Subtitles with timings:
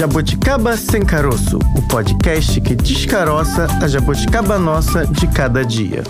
[0.00, 6.02] Jabuticaba Sem Caroço, o podcast que descaroça a jabuticaba nossa de cada dia.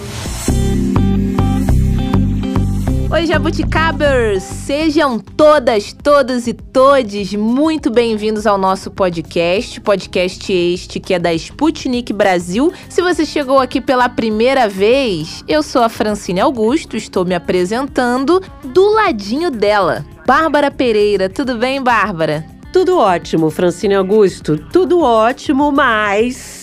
[3.11, 4.45] Oi, jabuticabers!
[4.45, 11.35] Sejam todas, todos e todes muito bem-vindos ao nosso podcast, podcast este que é da
[11.35, 12.73] Sputnik Brasil.
[12.89, 18.41] Se você chegou aqui pela primeira vez, eu sou a Francine Augusto, estou me apresentando
[18.67, 21.29] do ladinho dela, Bárbara Pereira.
[21.29, 22.60] Tudo bem, Bárbara?
[22.73, 24.57] Tudo ótimo, Francine Augusto.
[24.57, 26.60] Tudo ótimo, mas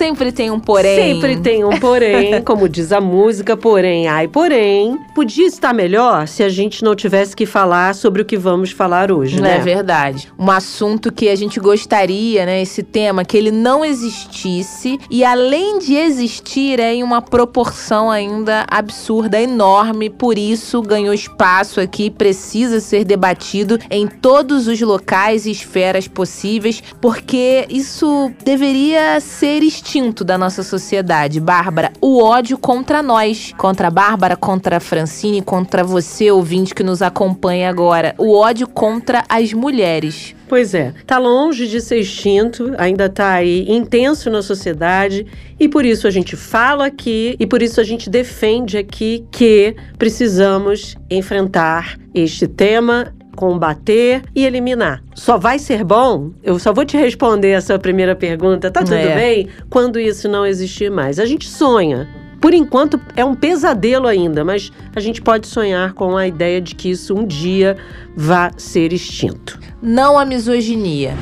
[0.00, 0.96] Sempre tem um porém.
[0.96, 4.98] Sempre tem um porém, como diz a música, porém, ai, porém.
[5.14, 9.12] Podia estar melhor se a gente não tivesse que falar sobre o que vamos falar
[9.12, 9.56] hoje, né?
[9.56, 10.32] É verdade.
[10.38, 15.78] Um assunto que a gente gostaria, né, esse tema, que ele não existisse e além
[15.78, 22.80] de existir é em uma proporção ainda absurda, enorme, por isso ganhou espaço aqui, precisa
[22.80, 30.22] ser debatido em todos os locais e esferas possíveis, porque isso deveria ser extinto instinto
[30.22, 35.82] da nossa sociedade, Bárbara, o ódio contra nós, contra a Bárbara, contra a Francine, contra
[35.82, 40.36] você, ouvinte que nos acompanha agora, o ódio contra as mulheres.
[40.48, 45.26] Pois é, tá longe de ser extinto, ainda tá aí intenso na sociedade
[45.58, 49.74] e por isso a gente fala aqui e por isso a gente defende aqui que
[49.98, 55.02] precisamos enfrentar este tema combater e eliminar.
[55.14, 56.30] Só vai ser bom?
[56.42, 59.14] Eu só vou te responder a sua primeira pergunta, tá tudo é.
[59.14, 59.48] bem?
[59.68, 61.18] Quando isso não existir mais.
[61.18, 62.08] A gente sonha.
[62.40, 66.74] Por enquanto é um pesadelo ainda, mas a gente pode sonhar com a ideia de
[66.74, 67.76] que isso um dia
[68.16, 69.58] vá ser extinto.
[69.82, 71.14] Não a misoginia.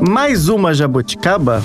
[0.00, 1.62] Mais uma jabuticaba?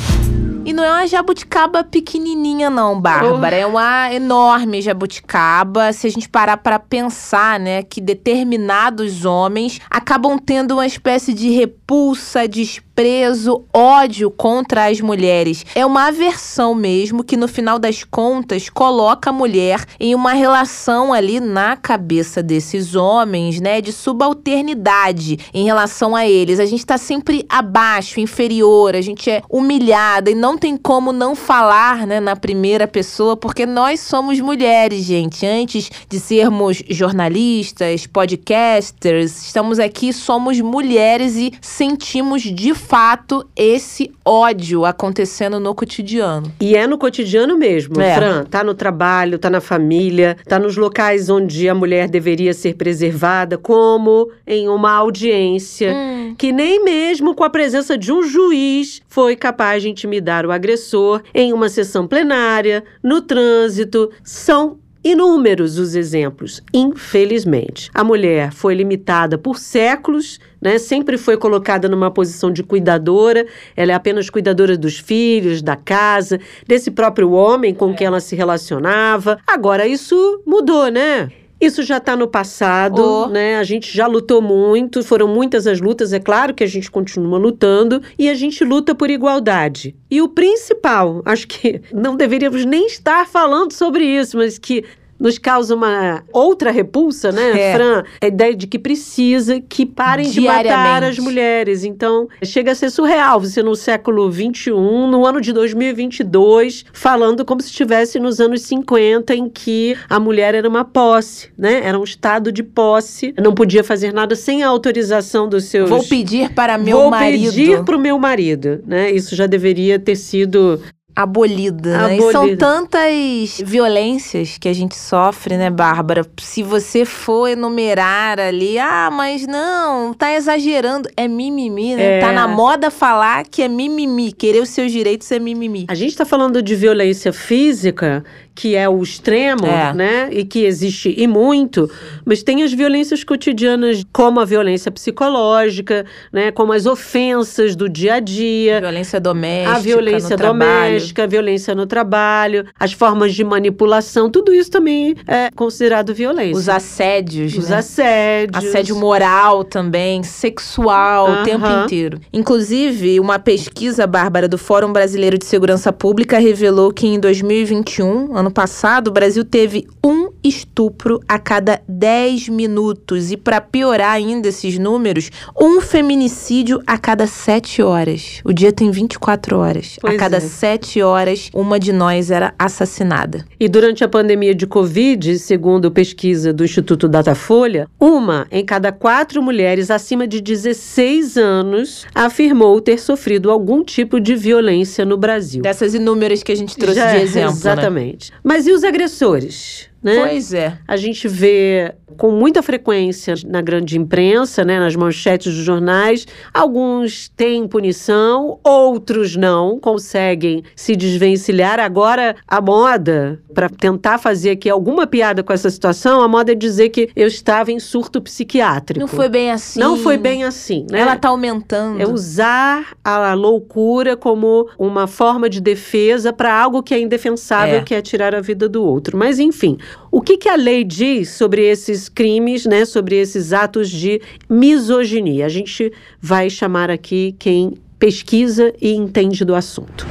[0.64, 3.56] E não é uma jabuticaba pequenininha, não, Bárbara.
[3.56, 3.60] Oh.
[3.60, 5.92] É uma enorme jabuticaba.
[5.92, 11.50] Se a gente parar para pensar, né, que determinados homens acabam tendo uma espécie de
[11.50, 12.62] repulsa, de
[13.02, 15.66] desprezo, ódio contra as mulheres.
[15.74, 21.12] É uma aversão mesmo que, no final das contas, coloca a mulher em uma relação
[21.12, 26.60] ali na cabeça desses homens, né, de subalternidade em relação a eles.
[26.60, 31.36] A gente tá sempre abaixo, inferior, a gente é humilhada e não tem como não
[31.36, 35.46] falar, né, na primeira pessoa, porque nós somos mulheres, gente.
[35.46, 44.84] Antes de sermos jornalistas, podcasters, estamos aqui, somos mulheres e sentimos de fato esse ódio
[44.84, 46.52] acontecendo no cotidiano.
[46.60, 48.16] E é no cotidiano mesmo, é.
[48.16, 48.44] Fran.
[48.44, 53.58] Tá no trabalho, tá na família, tá nos locais onde a mulher deveria ser preservada,
[53.58, 56.36] como em uma audiência, hum.
[56.38, 61.22] que nem mesmo com a presença de um juiz foi capaz de intimidar o agressor
[61.34, 64.12] em uma sessão plenária, no trânsito.
[64.22, 67.90] São Inúmeros os exemplos, infelizmente.
[67.92, 70.78] A mulher foi limitada por séculos, né?
[70.78, 76.40] Sempre foi colocada numa posição de cuidadora, ela é apenas cuidadora dos filhos, da casa,
[76.68, 79.40] desse próprio homem com quem ela se relacionava.
[79.48, 81.30] Agora isso mudou, né?
[81.62, 83.28] Isso já está no passado, oh.
[83.28, 83.58] né?
[83.58, 87.38] A gente já lutou muito, foram muitas as lutas, é claro que a gente continua
[87.38, 89.96] lutando e a gente luta por igualdade.
[90.10, 94.84] E o principal, acho que não deveríamos nem estar falando sobre isso, mas que
[95.22, 97.74] nos causa uma outra repulsa, né, é.
[97.76, 98.04] Fran?
[98.20, 101.84] A ideia de que precisa que parem de matar as mulheres.
[101.84, 107.62] Então, chega a ser surreal você no século XXI, no ano de 2022, falando como
[107.62, 111.82] se estivesse nos anos 50, em que a mulher era uma posse, né?
[111.84, 115.88] Era um estado de posse, não podia fazer nada sem a autorização dos seus.
[115.88, 117.44] Vou pedir para meu Vou marido.
[117.44, 119.12] Vou pedir para o meu marido, né?
[119.12, 120.82] Isso já deveria ter sido
[121.16, 122.18] abolida, né?
[122.18, 126.26] E são tantas violências que a gente sofre, né, Bárbara?
[126.40, 131.10] Se você for enumerar ali, ah, mas não, tá exagerando.
[131.16, 132.18] É mimimi, né?
[132.18, 132.20] É.
[132.20, 134.32] Tá na moda falar que é mimimi.
[134.32, 135.86] Querer os seus direitos é mimimi.
[135.88, 138.24] A gente tá falando de violência física,
[138.62, 139.92] que é o extremo, é.
[139.92, 140.30] né?
[140.32, 141.90] E que existe e muito,
[142.24, 146.52] mas tem as violências cotidianas, como a violência psicológica, né?
[146.52, 148.80] Como as ofensas do dia a dia.
[148.80, 149.76] Violência doméstica.
[149.76, 155.50] A violência doméstica, a violência no trabalho, as formas de manipulação, tudo isso também é
[155.56, 156.56] considerado violência.
[156.56, 157.58] Os assédios.
[157.58, 157.78] Os né?
[157.78, 158.64] assédios.
[158.64, 161.42] Assédio moral também, sexual, uh -huh.
[161.42, 162.20] o tempo inteiro.
[162.32, 168.51] Inclusive, uma pesquisa, Bárbara, do Fórum Brasileiro de Segurança Pública revelou que em 2021, ano
[168.52, 173.32] ano passado, o Brasil teve um estupro a cada 10 minutos.
[173.32, 178.42] E para piorar ainda esses números, um feminicídio a cada 7 horas.
[178.44, 179.98] O dia tem 24 horas.
[180.02, 180.42] Pois a cada é.
[180.42, 183.46] 7 horas, uma de nós era assassinada.
[183.60, 189.42] E durante a pandemia de Covid, segundo pesquisa do Instituto Datafolha, uma em cada quatro
[189.42, 195.62] mulheres acima de 16 anos afirmou ter sofrido algum tipo de violência no Brasil.
[195.62, 197.52] Dessas inúmeras que a gente trouxe Já, de exemplo.
[197.52, 197.58] Né?
[197.58, 198.31] Exatamente.
[198.31, 198.31] Né?
[198.44, 199.91] Mas e os agressores?
[200.02, 200.16] Né?
[200.16, 200.78] Pois é.
[200.88, 207.30] A gente vê com muita frequência na grande imprensa, né, nas manchetes dos jornais, alguns
[207.30, 211.80] têm punição, outros não, conseguem se desvencilhar.
[211.80, 216.56] Agora, a moda, para tentar fazer aqui alguma piada com essa situação, a moda é
[216.56, 219.00] dizer que eu estava em surto psiquiátrico.
[219.00, 219.80] Não foi bem assim.
[219.80, 221.02] Não foi bem assim, né?
[221.02, 222.02] Ela está aumentando.
[222.02, 227.82] É usar a loucura como uma forma de defesa para algo que é indefensável, é.
[227.82, 229.18] que é tirar a vida do outro.
[229.18, 229.78] Mas, enfim,
[230.12, 235.46] o que, que a lei diz sobre esses crimes, né, sobre esses atos de misoginia?
[235.46, 240.08] A gente vai chamar aqui quem pesquisa e entende do assunto.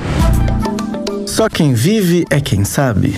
[1.26, 3.14] Só quem vive é quem sabe.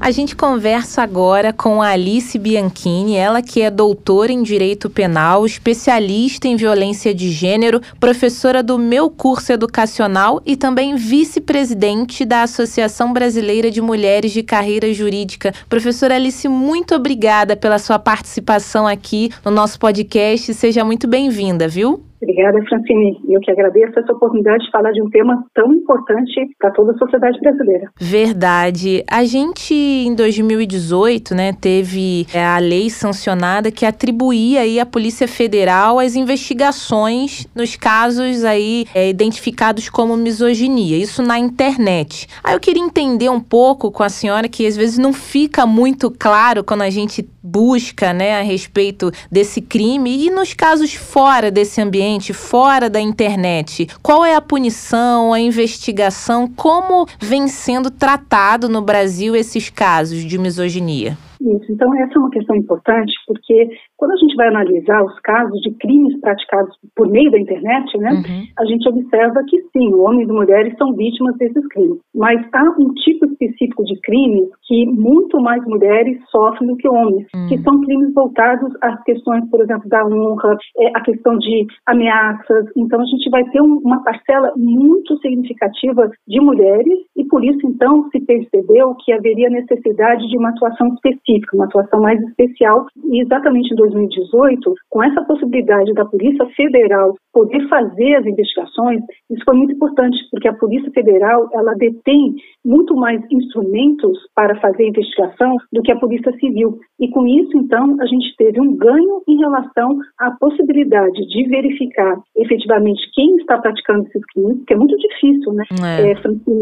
[0.00, 5.44] A gente conversa agora com a Alice Bianchini, ela que é doutora em Direito Penal,
[5.44, 13.12] especialista em violência de gênero, professora do meu curso educacional e também vice-presidente da Associação
[13.12, 15.52] Brasileira de Mulheres de Carreira Jurídica.
[15.68, 20.54] Professora Alice, muito obrigada pela sua participação aqui no nosso podcast.
[20.54, 22.07] Seja muito bem-vinda, viu?
[22.20, 23.20] Obrigada, Francine.
[23.28, 26.98] Eu que agradeço essa oportunidade de falar de um tema tão importante para toda a
[26.98, 27.90] sociedade brasileira.
[28.00, 29.04] Verdade.
[29.10, 35.28] A gente, em 2018, né, teve é, a lei sancionada que atribuía aí à Polícia
[35.28, 40.96] Federal as investigações nos casos aí é, identificados como misoginia.
[40.96, 42.26] Isso na internet.
[42.42, 46.10] Aí eu queria entender um pouco com a senhora que às vezes não fica muito
[46.10, 51.80] claro quando a gente busca, né, a respeito desse crime e nos casos fora desse
[51.80, 53.88] ambiente, fora da internet.
[54.02, 60.38] Qual é a punição, a investigação, como vem sendo tratado no Brasil esses casos de
[60.38, 61.16] misoginia?
[61.40, 65.60] Isso, então essa é uma questão importante, porque quando a gente vai analisar os casos
[65.60, 68.44] de crimes praticados por meio da internet, né, uhum.
[68.58, 71.98] a gente observa que sim, homens e mulheres são vítimas desses crimes.
[72.14, 77.26] Mas há um tipo específico de crime que muito mais mulheres sofrem do que homens,
[77.34, 77.48] uhum.
[77.48, 82.66] que são crimes voltados às questões, por exemplo, da honra, é, a questão de ameaças.
[82.76, 87.64] Então a gente vai ter um, uma parcela muito significativa de mulheres e por isso
[87.64, 92.86] então se percebeu que haveria necessidade de uma atuação específica específica, uma atuação mais especial.
[93.10, 99.44] E exatamente em 2018, com essa possibilidade da Polícia Federal poder fazer as investigações, isso
[99.44, 102.34] foi muito importante, porque a Polícia Federal ela detém
[102.64, 106.78] muito mais instrumentos para fazer a investigação do que a Polícia Civil.
[106.98, 112.16] E com isso, então, a gente teve um ganho em relação à possibilidade de verificar
[112.36, 115.64] efetivamente quem está praticando esses crimes, que é muito difícil, né?
[115.82, 116.10] É.
[116.10, 116.14] É,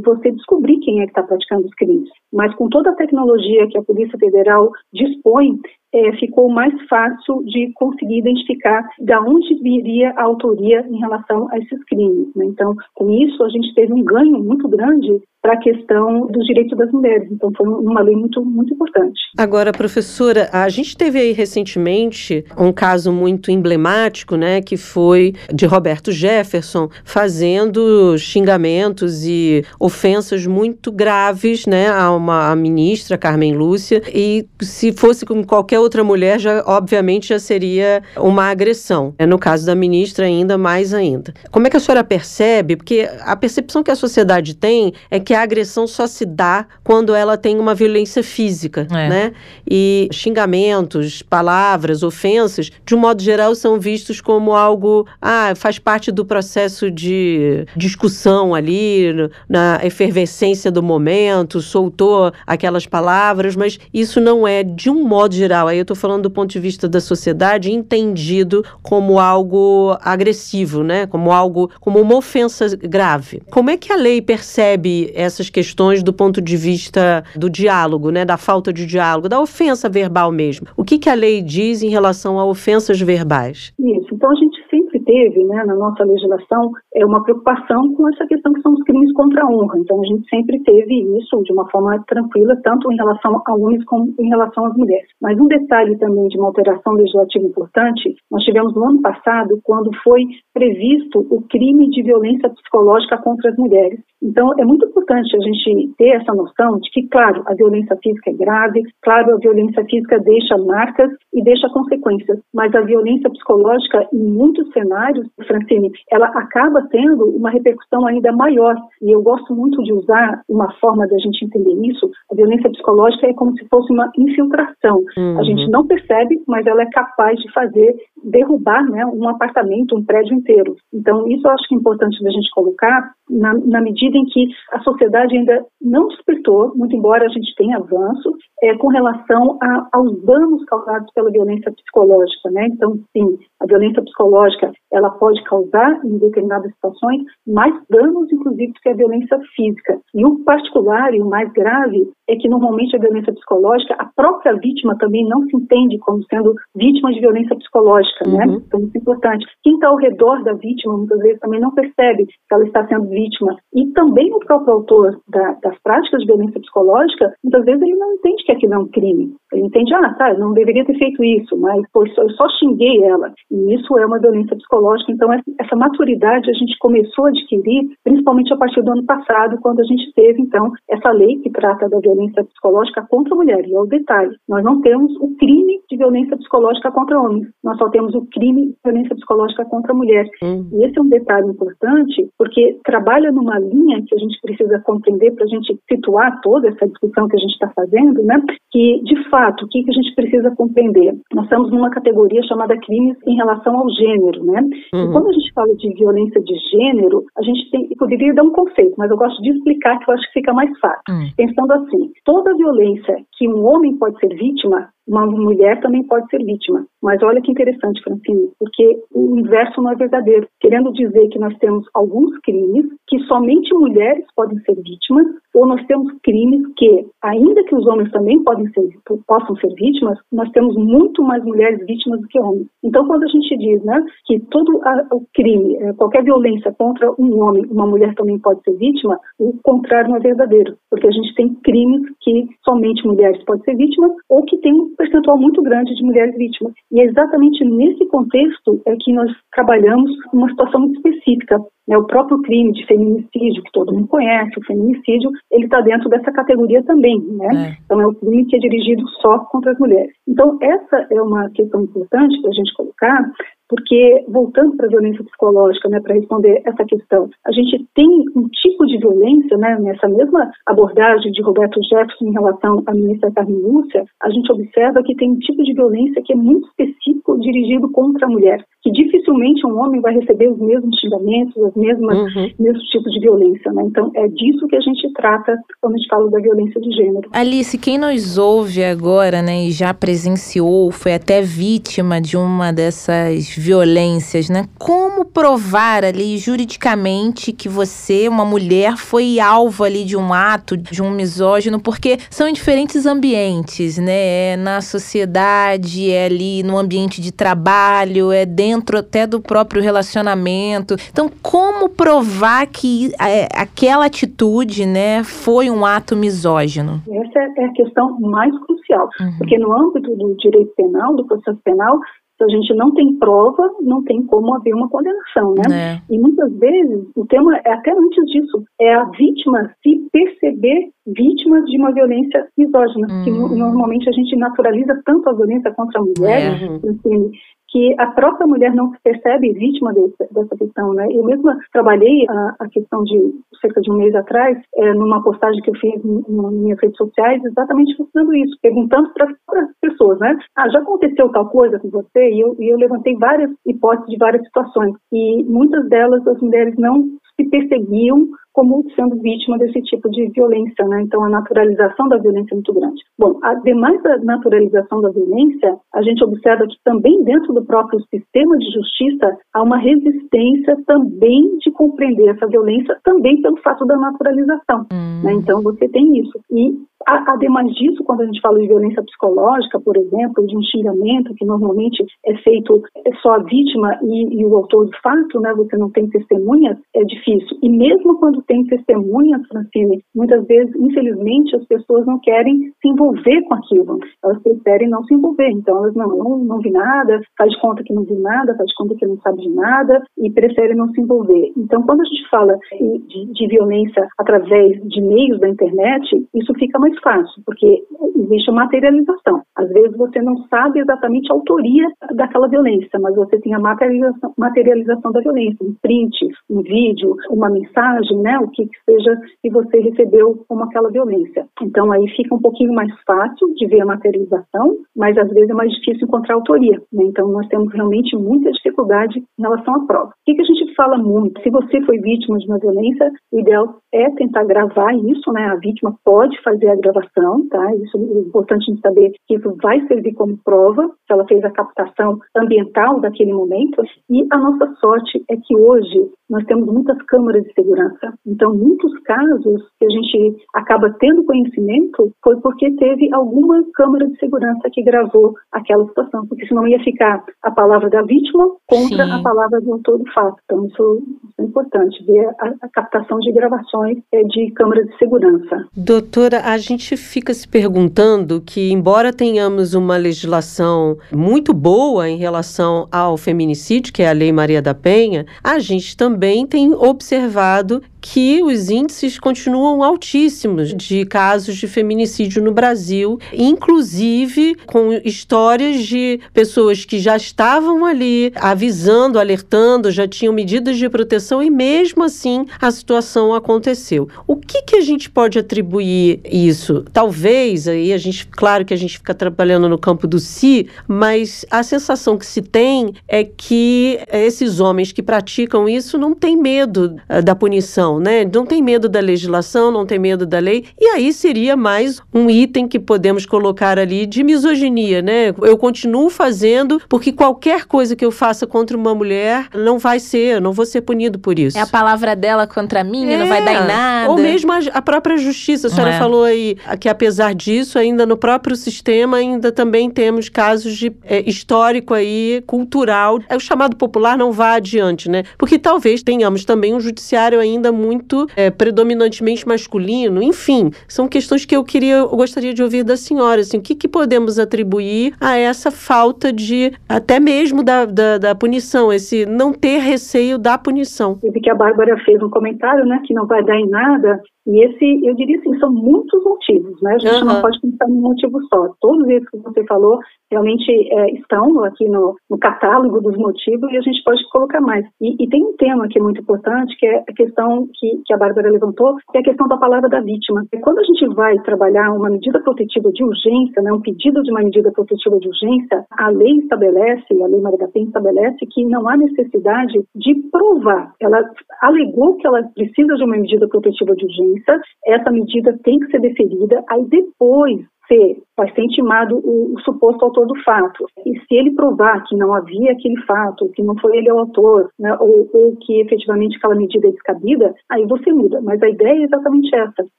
[0.00, 2.08] você descobrir quem é que está praticando os crimes.
[2.32, 4.47] Mas com toda a tecnologia que a Polícia Federal
[4.94, 5.52] dispõe,
[5.92, 11.58] é, ficou mais fácil de conseguir identificar da onde viria a autoria em relação a
[11.58, 12.28] esses crimes.
[12.36, 12.46] Né?
[12.46, 16.76] Então, com isso, a gente teve um ganho muito grande para a questão dos direitos
[16.76, 17.30] das mulheres.
[17.30, 19.18] Então, foi uma lei muito, muito importante.
[19.38, 25.64] Agora, professora, a gente teve aí recentemente um caso muito emblemático, né, que foi de
[25.64, 34.02] Roberto Jefferson fazendo xingamentos e ofensas muito graves, né, a uma a ministra Carmen Lúcia.
[34.12, 39.14] E se fosse com qualquer outra mulher, já obviamente já seria uma agressão.
[39.18, 41.32] É no caso da ministra ainda mais ainda.
[41.50, 42.76] Como é que a senhora percebe?
[42.76, 47.14] Porque a percepção que a sociedade tem é que a agressão só se dá quando
[47.14, 49.08] ela tem uma violência física, é.
[49.08, 49.32] né?
[49.68, 56.10] E xingamentos, palavras, ofensas, de um modo geral, são vistos como algo, ah, faz parte
[56.10, 59.12] do processo de discussão ali,
[59.48, 65.67] na efervescência do momento, soltou aquelas palavras, mas isso não é, de um modo geral,
[65.68, 71.06] aí eu estou falando do ponto de vista da sociedade, entendido como algo agressivo, né?
[71.06, 73.42] Como algo, como uma ofensa grave.
[73.50, 78.24] Como é que a lei percebe essas questões do ponto de vista do diálogo, né,
[78.24, 80.66] da falta de diálogo, da ofensa verbal mesmo.
[80.76, 83.72] O que, que a lei diz em relação a ofensas verbais?
[83.78, 84.14] Isso.
[84.14, 88.52] Então a gente sempre teve, né, na nossa legislação, é uma preocupação com essa questão
[88.52, 89.78] que são os crimes contra a honra.
[89.78, 93.84] Então, a gente sempre teve isso de uma forma tranquila, tanto em relação a homens
[93.84, 95.08] como em relação às mulheres.
[95.20, 99.90] Mas um detalhe também de uma alteração legislativa importante, nós tivemos no ano passado, quando
[100.02, 100.22] foi
[100.54, 104.00] previsto o crime de violência psicológica contra as mulheres.
[104.22, 108.30] Então, é muito importante a gente ter essa noção de que, claro, a violência física
[108.30, 114.08] é grave, claro, a violência física deixa marcas e deixa consequências, mas a violência psicológica,
[114.12, 118.74] em muitos cenários, Francine, ela acaba tendo uma repercussão ainda maior.
[119.02, 122.10] E eu gosto muito de usar uma forma da gente entender isso.
[122.30, 125.02] A violência psicológica é como se fosse uma infiltração.
[125.16, 125.38] Uhum.
[125.38, 125.70] A gente uhum.
[125.70, 127.94] não percebe, mas ela é capaz de fazer
[128.24, 130.76] derrubar né, um apartamento, um prédio inteiro.
[130.92, 134.48] Então, isso eu acho que é importante da gente colocar na, na medida em que
[134.72, 138.32] a sociedade ainda não despertou, muito embora a gente tenha avanço,
[138.62, 142.66] é, com relação a, aos danos causados pela violência psicológica, né?
[142.66, 148.88] Então, sim, a violência psicológica ela pode causar em determinadas situações mais danos, inclusive, que
[148.88, 149.98] a violência física.
[150.14, 154.54] E o particular e o mais grave é que normalmente a violência psicológica, a própria
[154.54, 158.44] vítima também não se entende como sendo vítima de violência psicológica, né?
[158.44, 158.52] uhum.
[158.52, 158.62] né?
[158.66, 159.46] Então isso é importante.
[159.62, 163.08] Quem está ao redor da vítima muitas vezes também não percebe que ela está sendo
[163.08, 163.56] vítima.
[163.74, 168.12] E também o próprio autor da, das práticas de violência psicológica, muitas vezes ele não
[168.14, 169.34] entende que aquilo é um crime.
[169.52, 173.02] Ele entende, ah, tá, eu não deveria ter feito isso, mas pô, eu só xinguei
[173.04, 173.32] ela.
[173.50, 175.12] E isso é uma violência psicológica.
[175.12, 179.80] Então essa maturidade a gente começou a adquirir, principalmente a partir do ano passado, quando
[179.80, 183.66] a gente teve então essa lei que trata da violência violência psicológica contra a mulher.
[183.66, 187.78] E é o detalhe: nós não temos o crime de violência psicológica contra homens, nós
[187.78, 190.28] só temos o crime de violência psicológica contra a mulher.
[190.42, 190.68] Hum.
[190.72, 195.32] E esse é um detalhe importante, porque trabalha numa linha que a gente precisa compreender
[195.32, 198.40] para a gente situar toda essa discussão que a gente está fazendo, né?
[198.70, 201.14] Que, de fato, o que, que a gente precisa compreender?
[201.32, 204.60] Nós estamos numa categoria chamada crimes em relação ao gênero, né?
[204.94, 205.04] Uhum.
[205.04, 208.50] E quando a gente fala de violência de gênero, a gente tem, poderia dar um
[208.50, 211.02] conceito, mas eu gosto de explicar que eu acho que fica mais fácil.
[211.08, 211.28] Uhum.
[211.36, 216.44] Pensando assim, toda violência que um homem pode ser vítima, uma mulher também pode ser
[216.44, 216.86] vítima.
[217.02, 220.46] Mas olha que interessante, Francine, porque o inverso não é verdadeiro.
[220.60, 225.84] Querendo dizer que nós temos alguns crimes que somente mulheres podem ser vítimas, ou nós
[225.86, 228.90] temos crimes que, ainda que os homens também podem ser,
[229.26, 232.66] possam ser vítimas, nós temos muito mais mulheres vítimas do que homens.
[232.84, 237.10] Então, quando a gente diz né, que todo a, o crime, é, qualquer violência contra
[237.18, 241.10] um homem, uma mulher também pode ser vítima, o contrário não é verdadeiro, porque a
[241.10, 245.94] gente tem crimes que somente mulheres podem ser vítimas ou que tem percentual muito grande
[245.94, 246.74] de mulheres vítimas.
[246.92, 251.58] E é exatamente nesse contexto é que nós trabalhamos uma situação muito específica.
[251.86, 251.96] Né?
[251.96, 256.32] O próprio crime de feminicídio, que todo mundo conhece, o feminicídio, ele está dentro dessa
[256.32, 257.18] categoria também.
[257.20, 257.70] Né?
[257.70, 257.82] É.
[257.84, 260.12] Então, é um crime que é dirigido só contra as mulheres.
[260.28, 263.32] Então, essa é uma questão importante para a gente colocar,
[263.68, 268.48] porque, voltando para a violência psicológica, né, para responder essa questão, a gente tem um
[268.48, 273.60] tipo de violência, né, nessa mesma abordagem de Roberto Jefferson em relação à ministra Carmen
[273.60, 277.90] Lúcia, a gente observa que tem um tipo de violência que é muito específico dirigido
[277.90, 282.50] contra a mulher, que dificilmente um homem vai receber os mesmos xingamentos, os mesmos, uhum.
[282.58, 283.72] mesmos tipos de violência.
[283.72, 283.82] Né?
[283.86, 287.28] Então, é disso que a gente trata quando a gente fala da violência de gênero.
[287.32, 293.57] Alice, quem nos ouve agora né, e já presenciou, foi até vítima de uma dessas
[293.58, 294.66] violências, né?
[294.78, 301.02] Como provar ali juridicamente que você, uma mulher, foi alvo ali de um ato, de
[301.02, 304.52] um misógino, porque são em diferentes ambientes, né?
[304.52, 310.94] É na sociedade, é ali no ambiente de trabalho, é dentro até do próprio relacionamento.
[311.10, 317.02] Então, como provar que é, aquela atitude, né, foi um ato misógino?
[317.08, 319.38] Essa é a questão mais crucial, uhum.
[319.38, 321.98] porque no âmbito do direito penal, do processo penal,
[322.38, 325.96] se a gente não tem prova, não tem como haver uma condenação, né?
[325.96, 326.14] É.
[326.14, 331.60] E muitas vezes, o tema é até antes disso, é a vítima se perceber vítima
[331.64, 333.24] de uma violência misógina, uhum.
[333.24, 336.88] que normalmente a gente naturaliza tanto a violência contra a mulher, é.
[336.88, 337.30] assim,
[337.68, 341.06] que a própria mulher não se percebe vítima desse, dessa questão, né?
[341.10, 345.60] Eu mesma trabalhei a, a, questão de cerca de um mês atrás, é, numa postagem
[345.62, 350.36] que eu fiz nas minhas redes sociais, exatamente fazendo isso, perguntando para as pessoas, né?
[350.56, 352.30] Ah, já aconteceu tal coisa com você?
[352.30, 354.94] E eu, e eu levantei várias hipóteses de várias situações.
[355.12, 357.04] E muitas delas as mulheres não
[357.38, 361.02] se perseguiam como sendo vítima desse tipo de violência, né?
[361.02, 363.00] Então a naturalização da violência é muito grande.
[363.16, 368.58] Bom, ademais da naturalização da violência, a gente observa que também dentro do próprio sistema
[368.58, 374.86] de justiça há uma resistência também de compreender essa violência também pelo fato da naturalização,
[374.92, 375.22] hum.
[375.22, 375.34] né?
[375.34, 379.96] Então você tem isso e ademais disso, quando a gente fala de violência psicológica, por
[379.96, 384.56] exemplo, de um xingamento que normalmente é feito é só a vítima e, e o
[384.56, 385.52] autor do fato, né?
[385.54, 387.56] Você não tem testemunhas, é difícil.
[387.62, 393.42] E mesmo quando tem testemunhas, Francine, muitas vezes, infelizmente, as pessoas não querem se envolver
[393.42, 393.98] com aquilo.
[394.24, 395.50] Elas preferem não se envolver.
[395.50, 398.68] Então, elas não, não, não vi nada, faz de conta que não viu nada, faz
[398.68, 401.52] de conta que não sabe de nada e prefere não se envolver.
[401.56, 406.78] Então, quando a gente fala de, de violência através de meios da internet, isso fica
[406.78, 407.84] mais fácil, porque
[408.16, 409.42] existe a materialização.
[409.56, 414.32] Às vezes você não sabe exatamente a autoria daquela violência, mas você tem a materialização,
[414.36, 416.16] materialização da violência, um print,
[416.50, 421.46] um vídeo, uma mensagem, né, o que, que seja que você recebeu como aquela violência.
[421.62, 425.54] Então aí fica um pouquinho mais fácil de ver a materialização, mas às vezes é
[425.54, 426.80] mais difícil encontrar autoria.
[426.92, 427.04] Né?
[427.04, 430.08] Então nós temos realmente muita dificuldade em relação à prova.
[430.08, 431.42] O que, que a gente fala muito?
[431.42, 435.46] Se você foi vítima de uma violência, o ideal é tentar gravar isso, né?
[435.46, 437.74] A vítima pode fazer a gravação, tá?
[437.74, 441.44] Isso é importante a gente saber que isso vai servir como prova, se ela fez
[441.44, 443.82] a captação ambiental daquele momento.
[444.08, 448.12] E a nossa sorte é que hoje nós temos muitas câmaras de segurança.
[448.26, 454.18] Então, muitos casos que a gente acaba tendo conhecimento foi porque teve alguma câmera de
[454.18, 459.12] segurança que gravou aquela situação, porque senão ia ficar a palavra da vítima contra Sim.
[459.12, 460.36] a palavra do autor do fato.
[460.44, 461.02] Então, isso,
[461.38, 465.66] é importante, ver a, a captação de gravações é, de câmeras de segurança.
[465.76, 472.86] Doutora, a gente fica se perguntando que, embora tenhamos uma legislação muito boa em relação
[472.90, 478.42] ao feminicídio, que é a Lei Maria da Penha, a gente também tem observado que
[478.42, 486.84] os índices continuam altíssimos de casos de feminicídio no Brasil, inclusive com histórias de pessoas
[486.84, 492.70] que já estavam ali avisando, alertando, já tinham medidas de proteção e mesmo assim a
[492.70, 494.08] situação aconteceu.
[494.26, 496.84] O que que a gente pode atribuir isso?
[496.92, 501.44] Talvez aí a gente, claro que a gente fica trabalhando no campo do si, mas
[501.50, 506.96] a sensação que se tem é que esses homens que praticam isso não têm medo
[507.08, 508.28] uh, da punição né?
[508.32, 510.64] Não tem medo da legislação, não tem medo da lei.
[510.78, 515.34] E aí seria mais um item que podemos colocar ali de misoginia, né?
[515.42, 520.40] Eu continuo fazendo porque qualquer coisa que eu faça contra uma mulher não vai ser,
[520.40, 521.56] não vou ser punido por isso.
[521.56, 523.16] É a palavra dela contra mim, é.
[523.16, 523.66] não vai dar em é.
[523.66, 524.10] nada.
[524.10, 525.68] Ou mesmo a, a própria justiça.
[525.68, 525.98] A senhora é.
[525.98, 531.22] falou aí que apesar disso, ainda no próprio sistema, ainda também temos casos de é,
[531.28, 533.20] histórico aí, cultural.
[533.28, 535.22] É o chamado popular não vá adiante, né?
[535.36, 540.22] Porque talvez tenhamos também um judiciário ainda muito é, predominantemente masculino.
[540.22, 543.40] Enfim, são questões que eu queria, eu gostaria de ouvir da senhora.
[543.40, 548.34] Assim, o que, que podemos atribuir a essa falta de, até mesmo da, da, da
[548.34, 551.18] punição, esse não ter receio da punição?
[551.22, 554.20] Eu vi que a Bárbara fez um comentário, né, que não vai dar em nada.
[554.48, 556.94] E esse, eu diria assim, são muitos motivos, né?
[556.94, 557.34] A gente uhum.
[557.34, 558.72] não pode pensar num motivo só.
[558.80, 559.98] Todos esses que você falou
[560.30, 564.86] realmente é, estão aqui no, no, catálogo dos motivos e a gente pode colocar mais.
[565.00, 568.14] E, e, tem um tema que é muito importante, que é a questão que, que
[568.14, 570.46] a Bárbara levantou, que é a questão da palavra da vítima.
[570.52, 574.30] E quando a gente vai trabalhar uma medida protetiva de urgência, né, um pedido de
[574.30, 578.64] uma medida protetiva de urgência, a lei estabelece, a lei Maria da Penha estabelece que
[578.64, 580.94] não há necessidade de provar.
[581.00, 581.22] Ela
[581.60, 584.37] alegou que ela precisa de uma medida protetiva de urgência,
[584.86, 590.04] essa medida tem que ser deferida, aí depois ser vai ser intimado o, o, suposto
[590.04, 590.86] autor do fato.
[591.04, 594.70] E se ele provar que não havia aquele fato, que não foi ele o autor,
[594.78, 598.40] né, ou, ou, que efetivamente aquela medida é descabida, aí você muda.
[598.40, 599.84] Mas a ideia é exatamente essa.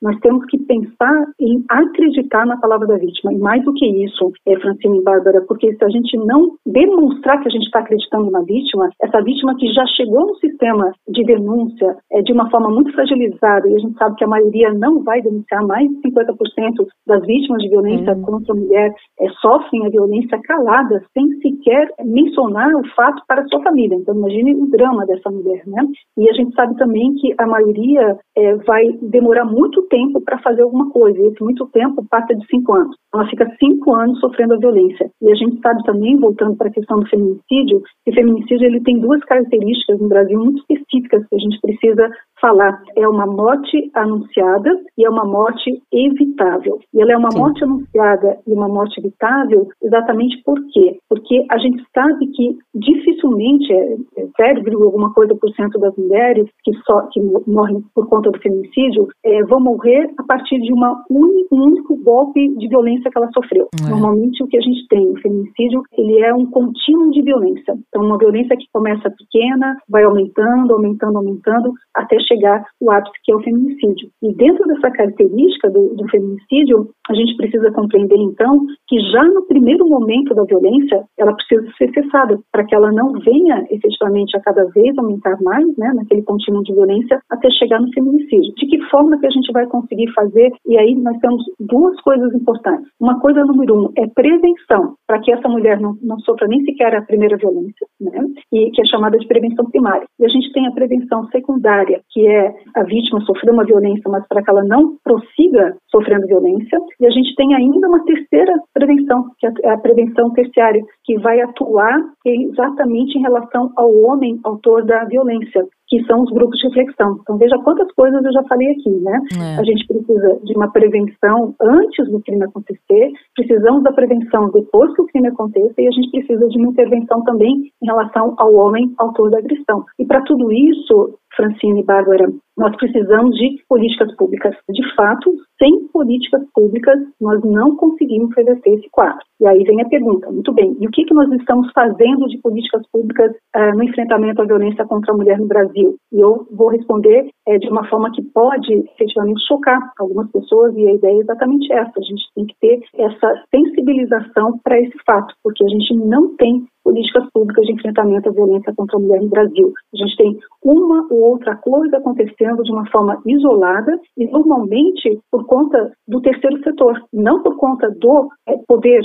[0.00, 3.32] Nós temos que pensar em acreditar na palavra da vítima.
[3.32, 7.42] E mais do que isso, é, Francine e Bárbara, porque se a gente não demonstrar
[7.42, 11.24] que a gente está acreditando na vítima, essa vítima que já chegou no sistema de
[11.24, 15.02] denúncia é, de uma forma muito fragilizada, e a gente sabe que a maioria não
[15.02, 19.86] vai denunciar, mais de 50% das vítimas de violência uhum contra a mulher é, sofrem
[19.86, 23.96] a violência calada, sem sequer mencionar o fato para a sua família.
[23.96, 25.82] Então, imagine o drama dessa mulher, né?
[26.18, 30.62] E a gente sabe também que a maioria é, vai demorar muito tempo para fazer
[30.62, 32.96] alguma coisa, e esse muito tempo passa de cinco anos.
[33.14, 35.10] Ela fica cinco anos sofrendo a violência.
[35.22, 38.80] E a gente sabe também, voltando para a questão do feminicídio, que o feminicídio ele
[38.82, 42.10] tem duas características no Brasil muito específicas que a gente precisa
[42.40, 42.80] falar.
[42.96, 46.78] É uma morte anunciada e é uma morte evitável.
[46.94, 47.38] E ela é uma Sim.
[47.38, 50.98] morte anunciada e uma morte evitável exatamente por quê?
[51.08, 56.46] Porque a gente sabe que dificilmente, é, é 0, alguma coisa por cento das mulheres
[56.62, 61.04] que, só, que morrem por conta do feminicídio é, vão morrer a partir de uma
[61.10, 63.68] un, um único golpe de violência que ela sofreu.
[63.84, 63.90] É.
[63.90, 67.74] Normalmente o que a gente tem, o feminicídio, ele é um contínuo de violência.
[67.88, 73.32] Então uma violência que começa pequena, vai aumentando, aumentando, aumentando, até chegar o ápice que
[73.32, 74.10] é o feminicídio.
[74.22, 79.46] E dentro dessa característica do, do feminicídio, a gente precisa compreender então que já no
[79.46, 84.40] primeiro momento da violência, ela precisa ser cessada para que ela não venha efetivamente a
[84.40, 88.52] cada vez aumentar mais, né, naquele contínuo de violência, até chegar no feminicídio.
[88.54, 90.52] De que forma que a gente vai conseguir fazer?
[90.66, 92.88] E aí nós temos duas coisas importantes.
[93.00, 96.94] Uma coisa número um é prevenção, para que essa mulher não, não sofra nem sequer
[96.94, 100.06] a primeira violência, né, e que é chamada de prevenção primária.
[100.18, 104.26] E a gente tem a prevenção secundária, que é a vítima sofrer uma violência, mas
[104.26, 106.78] para que ela não prossiga sofrendo violência.
[107.00, 111.40] E a gente tem ainda uma terceira prevenção, que é a prevenção terciária, que vai
[111.40, 117.18] atuar exatamente em relação ao homem autor da violência, que são os grupos de reflexão.
[117.22, 119.18] Então veja quantas coisas eu já falei aqui, né?
[119.40, 119.60] É.
[119.60, 125.02] A gente precisa de uma prevenção antes do crime acontecer, precisamos da prevenção depois que
[125.02, 128.92] o crime aconteça e a gente precisa de uma intervenção também em relação ao homem
[128.98, 129.84] autor da agressão.
[129.98, 132.26] E para tudo isso, Francine Bárbara,
[132.58, 134.54] nós precisamos de políticas públicas.
[134.68, 139.20] De fato, sem políticas públicas, nós não conseguimos reverter esse quadro.
[139.40, 142.38] E aí vem a pergunta, muito bem, e o que, que nós estamos fazendo de
[142.38, 145.94] políticas públicas uh, no enfrentamento à violência contra a mulher no Brasil?
[146.12, 150.88] E eu vou responder uh, de uma forma que pode efetivamente chocar algumas pessoas, e
[150.88, 155.32] a ideia é exatamente essa: a gente tem que ter essa sensibilização para esse fato,
[155.42, 159.28] porque a gente não tem políticas públicas de enfrentamento à violência contra a mulher no
[159.28, 159.72] Brasil.
[159.92, 165.46] A gente tem uma ou outra coisa acontecendo de uma forma isolada e normalmente por
[165.46, 169.02] conta do terceiro setor, não por conta do é, poder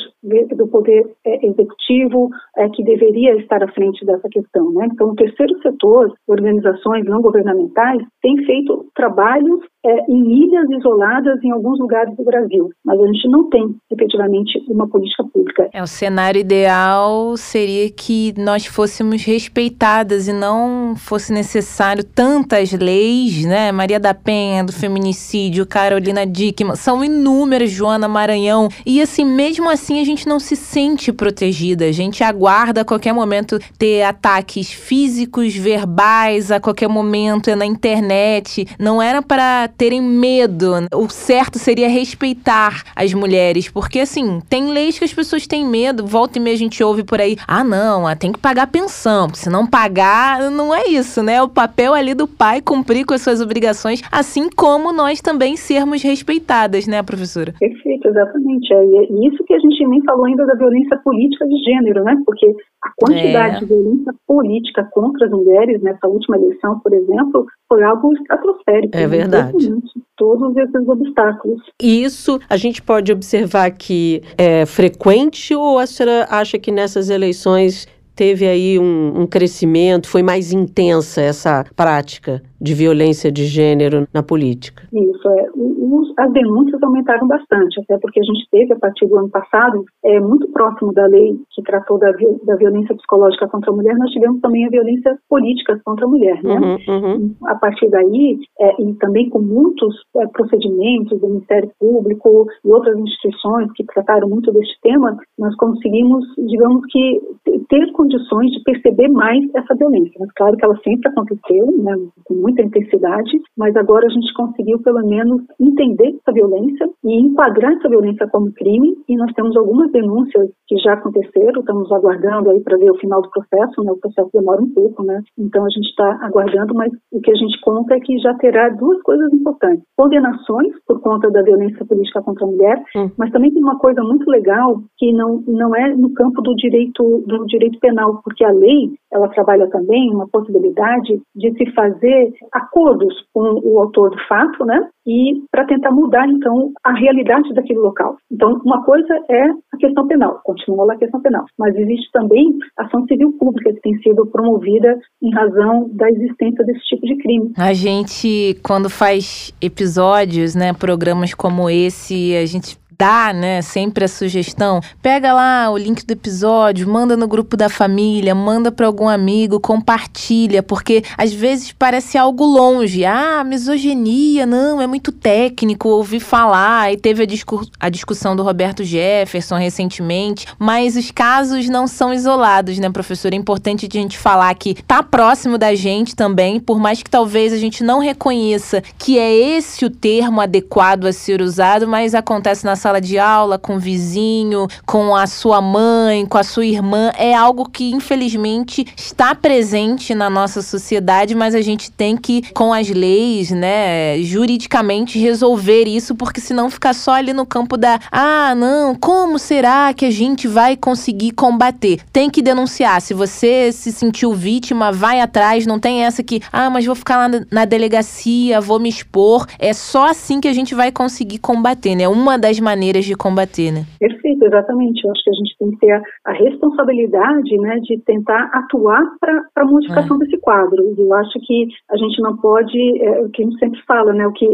[0.56, 4.72] do poder é, executivo é, que deveria estar à frente dessa questão.
[4.72, 4.88] Né?
[4.92, 9.60] Então, o terceiro setor, organizações não governamentais, tem feito trabalhos
[10.08, 14.88] em ilhas isoladas em alguns lugares do Brasil, mas a gente não tem efetivamente uma
[14.88, 15.70] política pública.
[15.74, 23.33] É o cenário ideal seria que nós fôssemos respeitadas e não fosse necessário tantas leis,
[23.46, 23.72] né?
[23.72, 30.00] Maria da Penha do feminicídio, Carolina Dickman, são inúmeras, Joana Maranhão, e assim mesmo assim
[30.00, 31.86] a gente não se sente protegida.
[31.86, 37.66] A gente aguarda a qualquer momento ter ataques físicos, verbais, a qualquer momento é na
[37.66, 38.68] internet.
[38.78, 40.74] Não era para terem medo.
[40.94, 46.06] O certo seria respeitar as mulheres, porque assim, tem leis que as pessoas têm medo.
[46.06, 49.34] Volta e meia a gente ouve por aí: ah, não, ah, tem que pagar pensão,
[49.34, 51.42] se não pagar, não é isso, né?
[51.42, 56.02] O papel ali do pai cumprir com as suas obrigações, assim como nós também sermos
[56.02, 57.54] respeitadas, né, professora?
[57.60, 58.74] Perfeito, exatamente.
[58.74, 62.16] É, e isso que a gente nem falou ainda da violência política de gênero, né?
[62.26, 62.46] Porque
[62.84, 63.60] a quantidade é.
[63.60, 68.98] de violência política contra as mulheres nessa última eleição, por exemplo, foi algo estratosférico.
[68.98, 69.74] É verdade.
[70.18, 71.62] Todos esses obstáculos.
[71.82, 77.88] Isso a gente pode observar que é frequente ou a senhora acha que nessas eleições
[78.16, 82.42] teve aí um, um crescimento, foi mais intensa essa prática?
[82.64, 84.84] De violência de gênero na política.
[84.94, 85.50] Isso, é.
[85.56, 89.84] Os, as denúncias aumentaram bastante, até porque a gente teve, a partir do ano passado,
[90.06, 92.10] é, muito próximo da lei que tratou da,
[92.46, 96.42] da violência psicológica contra a mulher, nós tivemos também a violência política contra a mulher,
[96.42, 96.56] né?
[96.88, 97.36] Uhum, uhum.
[97.46, 102.98] A partir daí, é, e também com muitos é, procedimentos do Ministério Público e outras
[102.98, 107.22] instituições que trataram muito deste tema, nós conseguimos, digamos que,
[107.70, 110.14] ter condições de perceber mais essa violência.
[110.20, 114.80] Mas claro que ela sempre aconteceu, né, com muita intensidade, mas agora a gente conseguiu
[114.82, 119.92] pelo menos entender essa violência e enquadrar essa violência como crime e nós temos algumas
[119.92, 123.92] denúncias que já aconteceram, estamos aguardando aí para ver o final do processo, né?
[123.92, 125.22] O processo demora um pouco, né?
[125.38, 128.70] Então a gente está aguardando, mas o que a gente conta é que já terá
[128.70, 133.10] duas coisas importantes: condenações por conta da violência política contra a mulher, hum.
[133.18, 137.24] mas também tem uma coisa muito legal que não não é no campo do direito
[137.26, 143.14] do direito penal, porque a lei ela trabalha também uma possibilidade de se fazer acordos
[143.34, 144.88] com o autor do fato, né?
[145.06, 148.18] E para tentar mudar então a realidade daquele local.
[148.32, 152.58] Então, uma coisa é a questão penal, continua lá a questão penal, mas existe também
[152.78, 157.52] ação civil pública que tem sido promovida em razão da existência desse tipo de crime.
[157.58, 164.08] A gente, quando faz episódios, né, programas como esse, a gente dá, né, sempre a
[164.08, 169.10] sugestão, pega lá o link do episódio, manda no grupo da família, manda para algum
[169.10, 173.04] amigo, compartilha, porque às vezes parece algo longe.
[173.04, 178.44] Ah, misoginia, não, é muito técnico, ouvi falar, e teve a, discu a discussão do
[178.44, 183.34] Roberto Jefferson recentemente, mas os casos não são isolados, né, professor?
[183.34, 187.52] É importante a gente falar que tá próximo da gente também, por mais que talvez
[187.52, 192.64] a gente não reconheça que é esse o termo adequado a ser usado, mas acontece
[192.64, 196.66] na sala sala de aula, com o vizinho, com a sua mãe, com a sua
[196.66, 197.12] irmã.
[197.18, 202.72] É algo que, infelizmente, está presente na nossa sociedade, mas a gente tem que, com
[202.74, 208.54] as leis, né, juridicamente resolver isso, porque senão fica só ali no campo da ah,
[208.56, 212.02] não, como será que a gente vai conseguir combater?
[212.12, 213.02] Tem que denunciar.
[213.02, 217.18] Se você se sentiu vítima, vai atrás, não tem essa que, ah, mas vou ficar
[217.18, 219.48] lá na delegacia, vou me expor.
[219.58, 222.08] É só assim que a gente vai conseguir combater, né?
[222.08, 223.86] Uma das maneiras de combater, né?
[224.00, 225.04] Perfeito, exatamente.
[225.04, 229.04] Eu acho que a gente tem que ter a, a responsabilidade, né, de tentar atuar
[229.20, 230.20] para a modificação é.
[230.20, 230.94] desse quadro.
[230.98, 234.28] Eu acho que a gente não pode, é, o que a gente sempre fala, né,
[234.28, 234.46] o que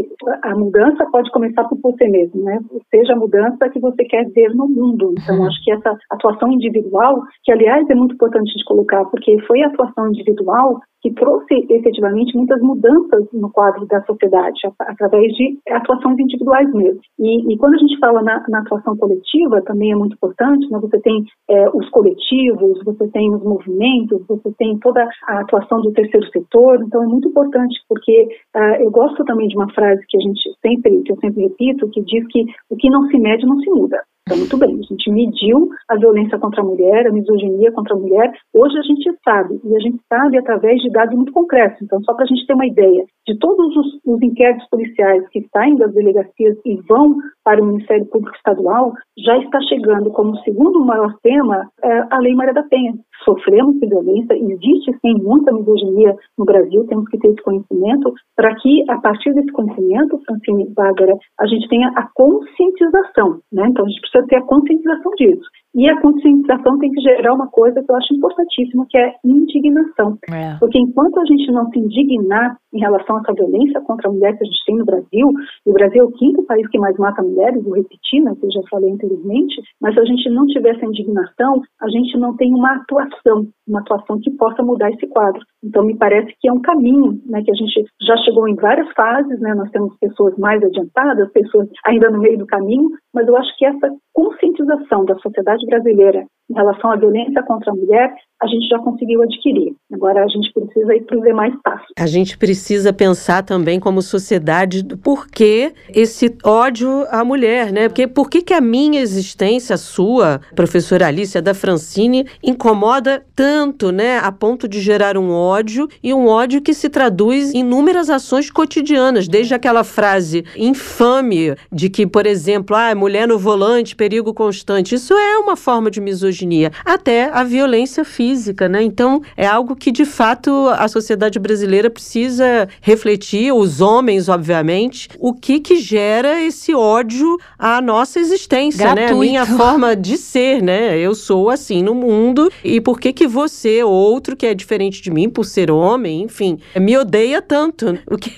[0.44, 2.58] a mudança pode começar por você mesmo, né?
[2.90, 5.14] Seja a mudança que você quer ver no mundo.
[5.18, 5.46] Então, uhum.
[5.46, 9.68] acho que essa atuação individual, que aliás é muito importante de colocar, porque foi a
[9.68, 16.72] atuação individual que trouxe efetivamente muitas mudanças no quadro da sociedade, através de atuações individuais
[16.72, 17.00] mesmo.
[17.18, 20.78] E, e quando a gente fala na, na, atuação coletiva, também é muito importante, né?
[20.80, 25.92] você tem é, os coletivos, você tem os movimentos, você tem toda a atuação do
[25.92, 30.16] terceiro setor, então é muito importante, porque uh, eu gosto também de uma frase que
[30.16, 33.46] a gente sempre, que eu sempre repito, que diz que o que não se mede
[33.46, 34.02] não se muda.
[34.30, 37.98] Então, muito bem, a gente mediu a violência contra a mulher, a misoginia contra a
[37.98, 38.32] mulher.
[38.54, 41.82] Hoje a gente sabe, e a gente sabe através de dados muito concretos.
[41.82, 45.44] Então, só para a gente ter uma ideia, de todos os, os inquéritos policiais que
[45.52, 50.84] saem das delegacias e vão para o Ministério Público Estadual, já está chegando como segundo
[50.84, 52.94] maior tema é, a Lei Maria da Penha.
[53.24, 58.84] Sofremos violência, existe sim muita misoginia no Brasil, temos que ter esse conhecimento, para que
[58.88, 63.66] a partir desse conhecimento, Francine Bárbara, a gente tenha a conscientização, né?
[63.68, 65.48] Então a gente precisa ter a conscientização disso.
[65.74, 70.18] E a conscientização tem que gerar uma coisa que eu acho importantíssima, que é indignação.
[70.28, 70.56] É.
[70.58, 74.36] Porque enquanto a gente não se indignar em relação a essa violência contra a mulher
[74.36, 75.28] que a gente tem no Brasil,
[75.66, 78.46] e o Brasil é o quinto país que mais mata mulheres, vou repetir, né, que
[78.46, 82.36] eu já falei anteriormente, mas se a gente não tiver essa indignação, a gente não
[82.36, 85.40] tem uma atuação, uma atuação que possa mudar esse quadro.
[85.62, 88.90] Então, me parece que é um caminho, né, que a gente já chegou em várias
[88.92, 93.36] fases, né, nós temos pessoas mais adiantadas, pessoas ainda no meio do caminho, mas eu
[93.36, 98.46] acho que essa conscientização da sociedade brasileira em relação à violência contra a mulher, a
[98.46, 99.74] gente já conseguiu adquirir.
[99.92, 101.86] Agora a gente precisa ir para os demais passos.
[101.98, 107.88] A gente precisa pensar também como sociedade do porquê esse ódio à mulher, né?
[107.88, 113.92] Porque por que, que a minha existência, a sua, professora Alice, da Francine, incomoda tanto,
[113.92, 114.18] né?
[114.18, 118.50] A ponto de gerar um ódio e um ódio que se traduz em inúmeras ações
[118.50, 124.96] cotidianas, desde aquela frase infame de que, por exemplo, ah, mulher no volante, perigo constante.
[124.96, 126.39] Isso é uma forma de misoginia,
[126.84, 128.82] até a violência física né?
[128.82, 135.32] Então, é algo que de fato a sociedade brasileira precisa refletir, os homens, obviamente, o
[135.32, 139.10] que que gera esse ódio à nossa existência, Gratuito.
[139.12, 139.16] né?
[139.16, 140.98] A minha forma de ser, né?
[140.98, 145.10] Eu sou assim no mundo e por que que você, outro que é diferente de
[145.10, 147.98] mim por ser homem, enfim, me odeia tanto?
[148.10, 148.30] O que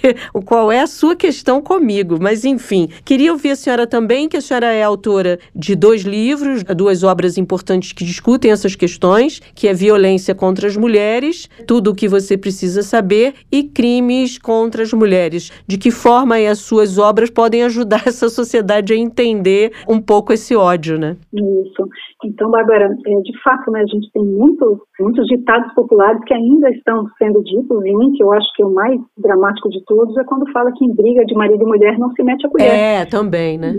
[0.45, 2.19] qual é a sua questão comigo?
[2.21, 6.63] Mas enfim, queria ouvir a senhora também, que a senhora é autora de dois livros,
[6.77, 11.95] duas obras importantes que discutem essas questões, que é violência contra as mulheres, tudo o
[11.95, 15.51] que você precisa saber, e crimes contra as mulheres.
[15.67, 20.57] De que forma as suas obras podem ajudar essa sociedade a entender um pouco esse
[20.57, 21.17] ódio, né?
[21.33, 21.89] Isso.
[22.25, 26.71] Então, Bárbara, é, de fato, né, a gente tem muitos, muitos ditados populares que ainda
[26.71, 30.17] estão sendo ditos, e um que eu acho que é o mais dramático de todos
[30.17, 32.69] é quando fala que em briga de marido e mulher não se mete a colher.
[32.69, 33.75] É, também, né?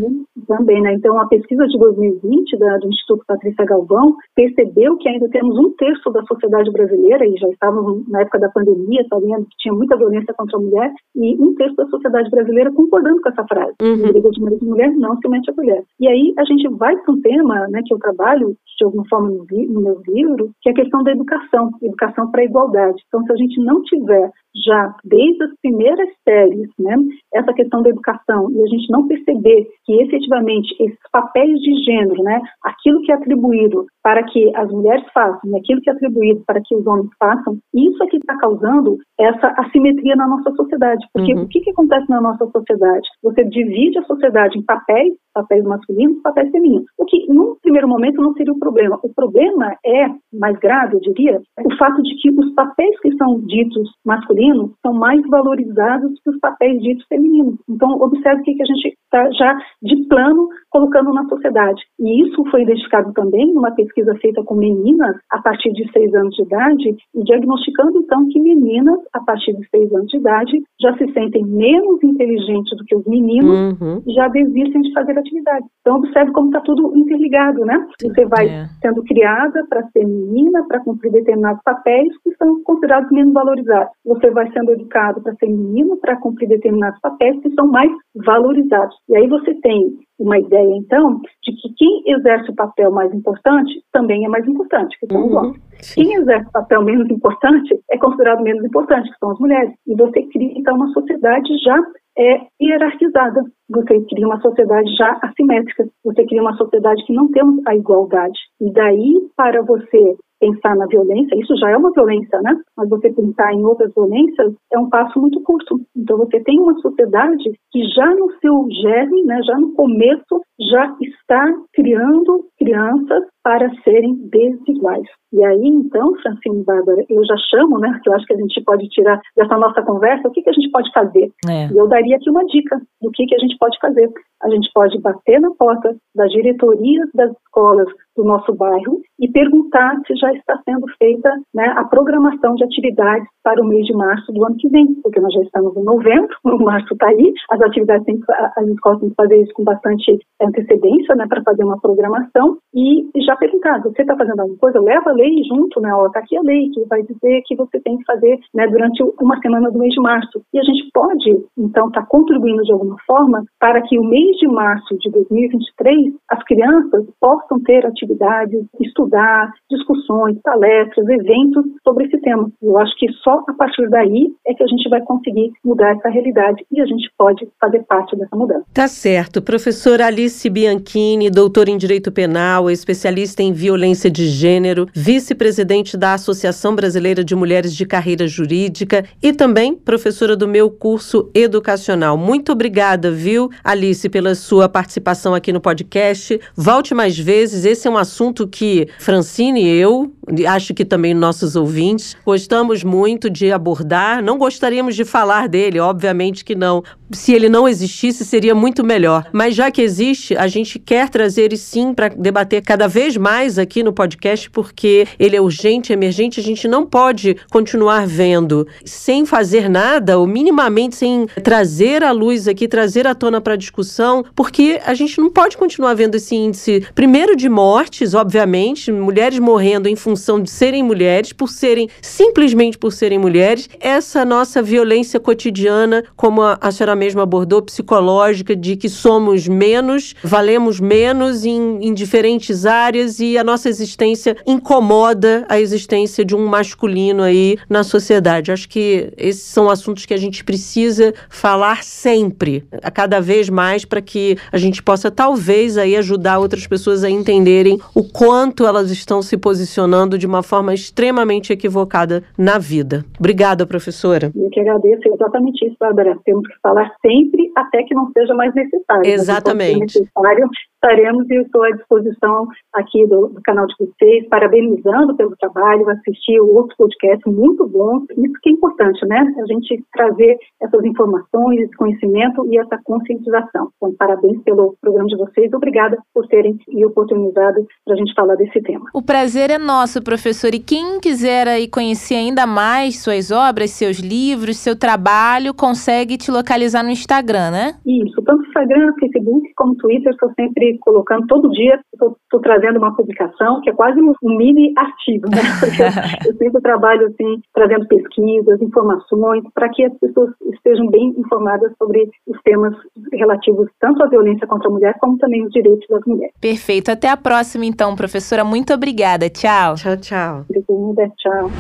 [0.48, 0.94] Também, né?
[0.94, 3.93] Então, a pesquisa de 2020 da, do Instituto Patrícia Galvão
[4.36, 8.50] percebeu que ainda temos um terço da sociedade brasileira, e já estávamos na época da
[8.50, 12.72] pandemia, sabendo que tinha muita violência contra a mulher, e um terço da sociedade brasileira
[12.72, 13.74] concordando com essa frase.
[13.82, 14.12] Uhum.
[14.12, 15.84] Briga de marido e mulher não se mete a colher.
[16.00, 19.30] E aí a gente vai para um tema né, que eu trabalho de alguma forma
[19.30, 23.02] no, no meu livro, que é a questão da educação, educação para a igualdade.
[23.08, 24.32] Então, se a gente não tiver
[24.66, 26.96] já desde as primeiras séries, né,
[27.34, 32.22] essa questão da educação e a gente não perceber que efetivamente esses papéis de gênero,
[32.24, 36.44] né, aquilo que é atribuído para que as mulheres façam e aquilo que é atribuído
[36.46, 41.06] para que os homens façam, isso é que está causando essa assimetria na nossa sociedade.
[41.14, 41.44] Porque uhum.
[41.44, 43.08] o que, que acontece na nossa sociedade?
[43.24, 46.86] Você divide a sociedade em papéis, papéis masculinos e papéis femininos.
[46.98, 49.00] O que, num primeiro momento, não seria o problema.
[49.04, 53.40] O problema é, mais grave, eu diria, o fato de que os papéis que são
[53.42, 57.56] ditos masculinos são mais valorizados que os papéis ditos femininos.
[57.70, 61.82] Então, observe que a gente está já de plano colocando na sociedade.
[62.00, 66.36] E isso foi identificado também numa pesquisa feita com meninas a partir de seis anos
[66.36, 70.98] de idade e diagnosticando então que meninas a partir de seis anos de idade já
[70.98, 74.02] se sentem menos inteligentes do que os meninos uhum.
[74.06, 75.66] e já desistem de fazer atividade.
[75.82, 77.86] Então observe como está tudo interligado, né?
[78.02, 78.66] Você vai é.
[78.82, 83.92] sendo criada para ser menina, para cumprir determinados papéis que são considerados menos valorizados.
[84.06, 88.96] Você vai sendo educado para ser menino, para cumprir determinados papéis que são mais valorizados.
[89.10, 93.84] E aí você tem uma ideia, então, de que quem exerce o papel mais importante
[93.92, 95.38] também é mais importante, que são os uhum.
[95.38, 95.94] homens.
[95.96, 99.74] Quem exerce o papel menos importante é considerado menos importante, que são as mulheres.
[99.88, 101.78] E você cria, então, uma sociedade já
[102.18, 103.42] é hierarquizada.
[103.70, 105.86] Você cria uma sociedade já assimétrica.
[106.04, 108.40] Você cria uma sociedade que não temos a igualdade.
[108.62, 112.54] E daí, para você pensar na violência, isso já é uma violência, né?
[112.76, 115.80] Mas você pensar em outras violências é um passo muito curto.
[115.96, 120.94] Então você tem uma sociedade que já no seu germe, né, já no começo, já
[121.02, 125.08] está criando crianças para serem desiguais.
[125.34, 128.38] E aí, então, Francine e Bárbara, eu já chamo, né, que eu acho que a
[128.38, 131.32] gente pode tirar dessa nossa conversa, o que, que a gente pode fazer?
[131.50, 131.68] É.
[131.68, 134.10] E eu daria aqui uma dica do que, que a gente pode fazer.
[134.44, 140.00] A gente pode bater na porta das diretorias das escolas do nosso bairro e perguntar
[140.06, 144.32] se já está sendo feita né, a programação de atividades para o mês de março
[144.32, 147.62] do ano que vem, porque nós já estamos em novembro, o março está aí, as
[147.62, 148.20] atividades têm,
[148.56, 153.10] as escolas têm que fazer isso com bastante antecedência, né, para fazer uma programação e
[153.26, 154.82] já perguntar, você está fazendo alguma coisa?
[154.82, 157.80] Leva a lei junto, né, ó, tá aqui a lei que vai dizer que você
[157.82, 160.42] tem que fazer, né, durante uma semana do mês de março.
[160.54, 164.38] E a gente pode, então, estar tá contribuindo de alguma forma para que o mês
[164.38, 172.20] de março de 2023 as crianças possam ter atividades, estudar, discussões, palestras, eventos sobre esse
[172.22, 172.50] tema.
[172.62, 176.10] Eu acho que só a partir daí é que a gente vai conseguir mudar essa
[176.10, 178.66] realidade e a gente pode fazer parte dessa mudança.
[178.74, 179.42] Tá certo.
[179.42, 186.76] Professora Alice Bianchini, doutora em Direito Penal, especialista em violência de gênero, vice-presidente da Associação
[186.76, 192.18] Brasileira de Mulheres de Carreira Jurídica e também professora do meu curso educacional.
[192.18, 196.40] Muito obrigada, viu, Alice, pela sua participação aqui no podcast.
[196.56, 197.66] Volte mais vezes.
[197.66, 200.12] Esse é um assunto que Francine e eu,
[200.48, 204.22] acho que também nossos ouvintes, gostamos muito de abordar.
[204.24, 206.84] Não gostaríamos de falar dele, obviamente que não.
[207.14, 209.26] Se ele não existisse, seria muito melhor.
[209.32, 213.58] Mas já que existe, a gente quer trazer ele sim para debater cada vez mais
[213.58, 216.40] aqui no podcast, porque ele é urgente, emergente.
[216.40, 222.48] A gente não pode continuar vendo sem fazer nada, ou minimamente sem trazer à luz
[222.48, 226.86] aqui, trazer à tona para discussão, porque a gente não pode continuar vendo esse índice,
[226.96, 232.92] primeiro de mortes, obviamente, mulheres morrendo em função de serem mulheres, por serem, simplesmente por
[232.92, 238.88] serem mulheres, essa nossa violência cotidiana, como a, a senhora mesma abordou, psicológica, de que
[238.88, 246.24] somos menos, valemos menos em, em diferentes áreas e a nossa existência incomoda a existência
[246.24, 248.52] de um masculino aí na sociedade.
[248.52, 253.84] Acho que esses são assuntos que a gente precisa falar sempre, a cada vez mais,
[253.84, 258.90] para que a gente possa talvez aí ajudar outras pessoas a entenderem o quanto elas
[258.92, 263.04] estão se posicionando de uma forma extremamente equivocada na vida.
[263.20, 264.32] Obrigada, professora.
[264.36, 266.18] Eu que agradeço, exatamente isso, Bárbara.
[266.24, 269.06] Temos que falar sempre até que não seja mais necessário.
[269.06, 270.00] Exatamente.
[270.00, 270.50] Necessário,
[270.84, 276.40] estaremos e estou à disposição aqui do, do, canal de vocês, parabenizando pelo trabalho, assistir
[276.42, 278.04] outros podcasts muito bons.
[278.18, 279.34] Isso que é importante, né?
[279.42, 283.70] A gente trazer essas informações, esse conhecimento e essa conscientização.
[283.78, 285.52] Então, parabéns pelo programa de vocês.
[285.54, 288.86] Obrigada por terem me oportunizado para a gente falar desse tema.
[288.94, 290.54] O prazer é nosso, professor.
[290.54, 296.30] E quem quiser aí conhecer ainda mais suas obras, seus livros, seu trabalho, consegue te
[296.30, 297.76] localizar no Instagram, né?
[297.86, 302.96] Isso, tanto no Instagram, Facebook, como Twitter, estou sempre colocando todo dia, estou trazendo uma
[302.96, 305.42] publicação que é quase um, mini artigo, né?
[305.60, 311.14] Porque eu, eu sempre trabalho assim, trazendo pesquisas, informações, para que as pessoas estejam bem
[311.18, 312.74] informadas sobre os temas
[313.12, 316.34] relativos tanto à violência contra a mulher, como também os direitos das mulheres.
[316.40, 316.92] Perfeito.
[316.92, 318.44] Até a próxima, então, professora.
[318.44, 319.30] Muito obrigada.
[319.30, 319.76] Tchau.
[319.76, 320.46] Tchau, tchau.
[320.50, 321.52] Obrigada, tchau.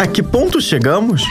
[0.00, 1.22] A que ponto chegamos?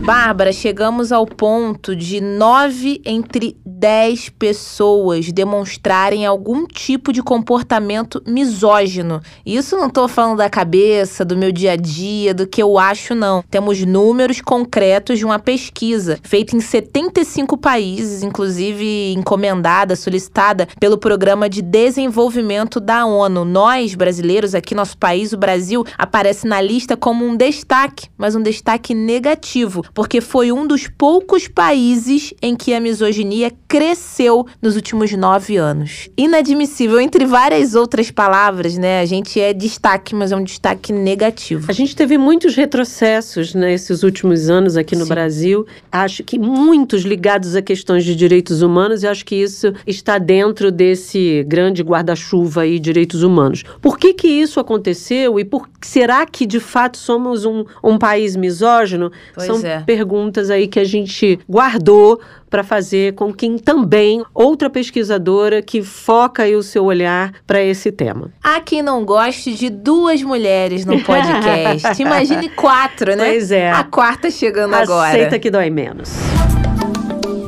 [0.00, 9.20] Bárbara, chegamos ao ponto de nove entre dez pessoas demonstrarem algum tipo de comportamento misógino.
[9.44, 13.14] Isso não estou falando da cabeça, do meu dia a dia, do que eu acho,
[13.14, 13.42] não.
[13.50, 21.48] Temos números concretos de uma pesquisa feita em 75 países, inclusive encomendada, solicitada pelo Programa
[21.48, 23.44] de Desenvolvimento da ONU.
[23.44, 28.42] Nós, brasileiros, aqui nosso país, o Brasil, aparece na lista como um destaque, mas um
[28.42, 35.12] destaque negativo porque foi um dos poucos países em que a misoginia cresceu nos últimos
[35.12, 36.08] nove anos.
[36.16, 39.00] Inadmissível, entre várias outras palavras, né?
[39.00, 41.66] A gente é destaque, mas é um destaque negativo.
[41.68, 45.08] A gente teve muitos retrocessos nesses últimos anos aqui no Sim.
[45.08, 45.66] Brasil.
[45.90, 50.70] Acho que muitos ligados a questões de direitos humanos, e acho que isso está dentro
[50.70, 53.62] desse grande guarda-chuva aí, direitos humanos.
[53.80, 58.36] Por que que isso aconteceu e por será que de fato somos um, um país
[58.36, 59.10] misógino?
[59.34, 59.71] Pois São é.
[59.80, 66.42] Perguntas aí que a gente guardou para fazer com quem também, outra pesquisadora que foca
[66.42, 68.30] aí o seu olhar para esse tema.
[68.42, 71.88] Há quem não goste de duas mulheres no podcast.
[72.02, 73.30] Imagine quatro, né?
[73.30, 73.70] Pois é.
[73.70, 75.08] A quarta chegando Aceita agora.
[75.08, 76.10] Aceita que dói menos.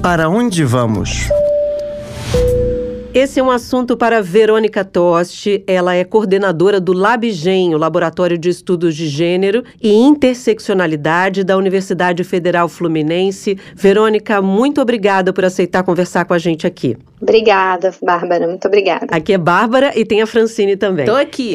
[0.03, 1.29] Para onde vamos?
[3.15, 5.63] Esse é um assunto para Verônica Tosti.
[5.69, 12.25] Ela é coordenadora do LabGen, o Laboratório de Estudos de Gênero e Interseccionalidade da Universidade
[12.25, 13.57] Federal Fluminense.
[13.73, 16.97] Verônica, muito obrigada por aceitar conversar com a gente aqui.
[17.25, 19.07] Obrigada, Bárbara, muito obrigada.
[19.09, 21.07] Aqui é Bárbara e tem a Francine também.
[21.07, 21.55] Tô aqui.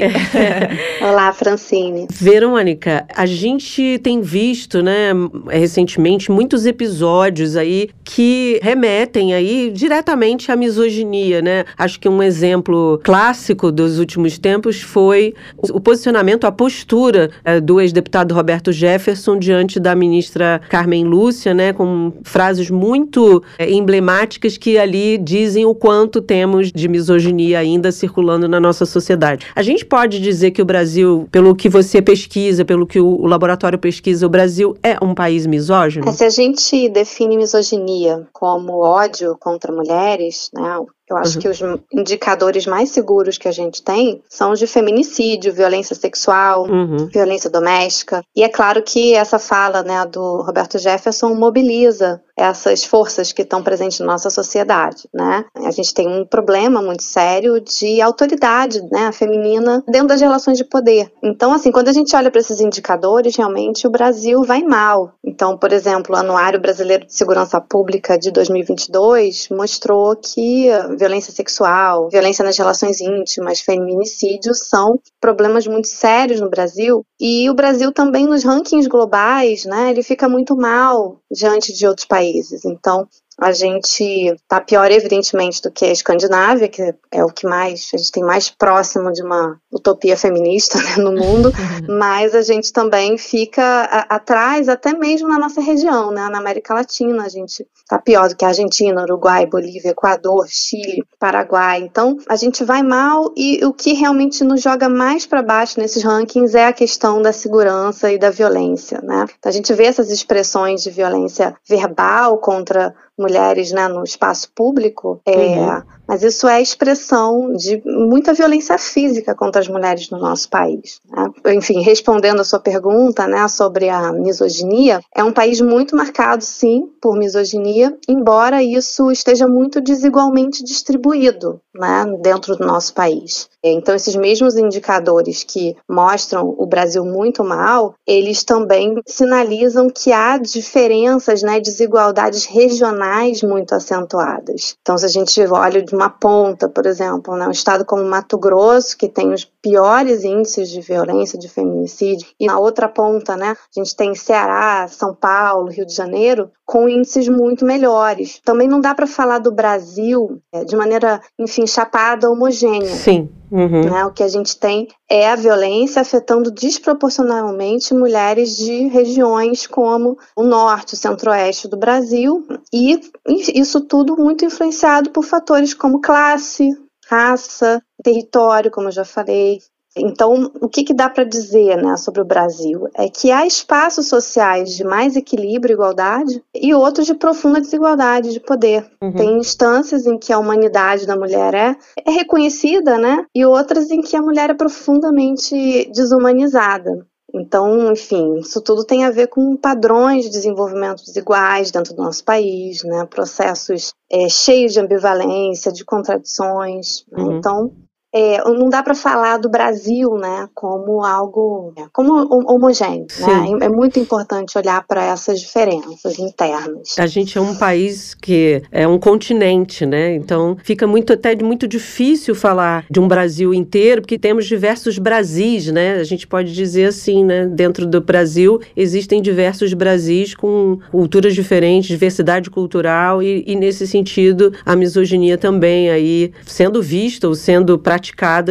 [0.99, 2.07] Olá, Francine.
[2.11, 5.11] Verônica, a gente tem visto, né,
[5.47, 11.65] recentemente muitos episódios aí que remetem aí diretamente à misoginia, né?
[11.77, 17.79] Acho que um exemplo clássico dos últimos tempos foi o posicionamento, a postura é, do
[17.79, 24.75] ex-deputado Roberto Jefferson diante da ministra Carmen Lúcia, né, com frases muito é, emblemáticas que
[24.75, 29.47] ali dizem o quanto temos de misoginia ainda circulando na nossa sociedade.
[29.55, 33.77] A gente pode dizer que o Brasil, pelo que você pesquisa, pelo que o, laboratório
[33.77, 36.07] pesquisa, o Brasil é um país misógino?
[36.07, 40.79] É, se a gente define misoginia como ódio contra mulheres, né,
[41.09, 41.41] eu acho uhum.
[41.41, 41.59] que os
[41.91, 47.07] indicadores mais seguros que a gente tem são os de feminicídio, violência sexual, uhum.
[47.07, 48.23] violência doméstica.
[48.35, 53.61] E é claro que essa fala né, do Roberto Jefferson mobiliza essas forças que estão
[53.61, 55.43] presentes na nossa sociedade, né?
[55.55, 60.63] A gente tem um problema muito sério de autoridade, né, feminina dentro das relações de
[60.63, 61.11] poder.
[61.21, 65.11] Então, assim, quando a gente olha para esses indicadores, realmente o Brasil vai mal.
[65.23, 70.69] Então, por exemplo, o Anuário Brasileiro de Segurança Pública de 2022 mostrou que
[70.99, 77.05] violência sexual, violência nas relações íntimas, feminicídio são problemas muito sérios no Brasil.
[77.19, 82.05] E o Brasil também nos rankings globais, né, ele fica muito mal diante de outros
[82.05, 82.65] países.
[82.65, 83.07] Então,
[83.41, 87.97] a gente está pior, evidentemente, do que a Escandinávia, que é o que mais a
[87.97, 91.97] gente tem mais próximo de uma utopia feminista né, no mundo, uhum.
[91.97, 96.73] mas a gente também fica a, atrás, até mesmo na nossa região, né, na América
[96.73, 101.81] Latina, a gente está pior do que a Argentina, Uruguai, Bolívia, Equador, Chile, Paraguai.
[101.81, 106.03] Então, a gente vai mal e o que realmente nos joga mais para baixo nesses
[106.03, 109.25] rankings é a questão da segurança e da violência, né?
[109.37, 115.21] Então, a gente vê essas expressões de violência verbal contra mulheres né, no espaço público,
[115.25, 115.81] é, uhum.
[116.09, 120.99] Mas isso é expressão de muita violência física contra as mulheres no nosso país.
[121.07, 121.53] Né?
[121.53, 126.89] Enfim, respondendo a sua pergunta né, sobre a misoginia, é um país muito marcado, sim,
[126.99, 133.47] por misoginia, embora isso esteja muito desigualmente distribuído né, dentro do nosso país.
[133.63, 140.37] Então, esses mesmos indicadores que mostram o Brasil muito mal, eles também sinalizam que há
[140.37, 144.75] diferenças, né, desigualdades regionais muito acentuadas.
[144.81, 148.37] Então, se a gente olha de uma ponta, por exemplo, né, um estado como Mato
[148.37, 153.51] Grosso, que tem os piores índices de violência, de feminicídio, e na outra ponta, né,
[153.51, 158.39] a gente tem Ceará, São Paulo, Rio de Janeiro, com índices muito melhores.
[158.45, 162.93] Também não dá para falar do Brasil é, de maneira, enfim, chapada, homogênea.
[162.93, 163.27] Sim.
[163.51, 163.89] Uhum.
[163.89, 164.05] Né?
[164.05, 170.43] O que a gente tem é a violência afetando desproporcionalmente mulheres de regiões como o
[170.43, 176.69] norte, o centro-oeste do Brasil, e isso tudo muito influenciado por fatores como classe,
[177.09, 179.57] raça, território, como eu já falei,
[180.01, 182.87] então, o que, que dá para dizer né, sobre o Brasil?
[182.95, 188.31] É que há espaços sociais de mais equilíbrio e igualdade e outros de profunda desigualdade
[188.31, 188.85] de poder.
[189.01, 189.13] Uhum.
[189.13, 191.75] Tem instâncias em que a humanidade da mulher é,
[192.05, 193.25] é reconhecida, né?
[193.35, 197.05] E outras em que a mulher é profundamente desumanizada.
[197.33, 202.23] Então, enfim, isso tudo tem a ver com padrões de desenvolvimento desiguais dentro do nosso
[202.23, 203.05] país, né?
[203.05, 207.05] processos é, cheios de ambivalência, de contradições.
[207.11, 207.23] Né?
[207.23, 207.37] Uhum.
[207.37, 207.71] Então,
[208.13, 213.47] é, não dá para falar do Brasil, né, como algo, como homogêneo, né?
[213.61, 216.95] É, é muito importante olhar para essas diferenças internas.
[216.97, 220.15] A gente é um país que é um continente, né?
[220.15, 225.67] Então fica muito até muito difícil falar de um Brasil inteiro, porque temos diversos Brasis,
[225.67, 225.95] né?
[225.95, 227.45] A gente pode dizer assim, né?
[227.45, 234.51] Dentro do Brasil existem diversos Brasis com culturas diferentes, diversidade cultural e, e nesse sentido
[234.65, 237.98] a misoginia também aí sendo vista ou sendo praticada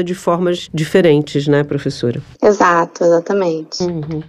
[0.03, 2.21] de formas diferentes, né, professora?
[2.43, 3.83] Exato, exatamente.
[3.83, 4.23] Uhum.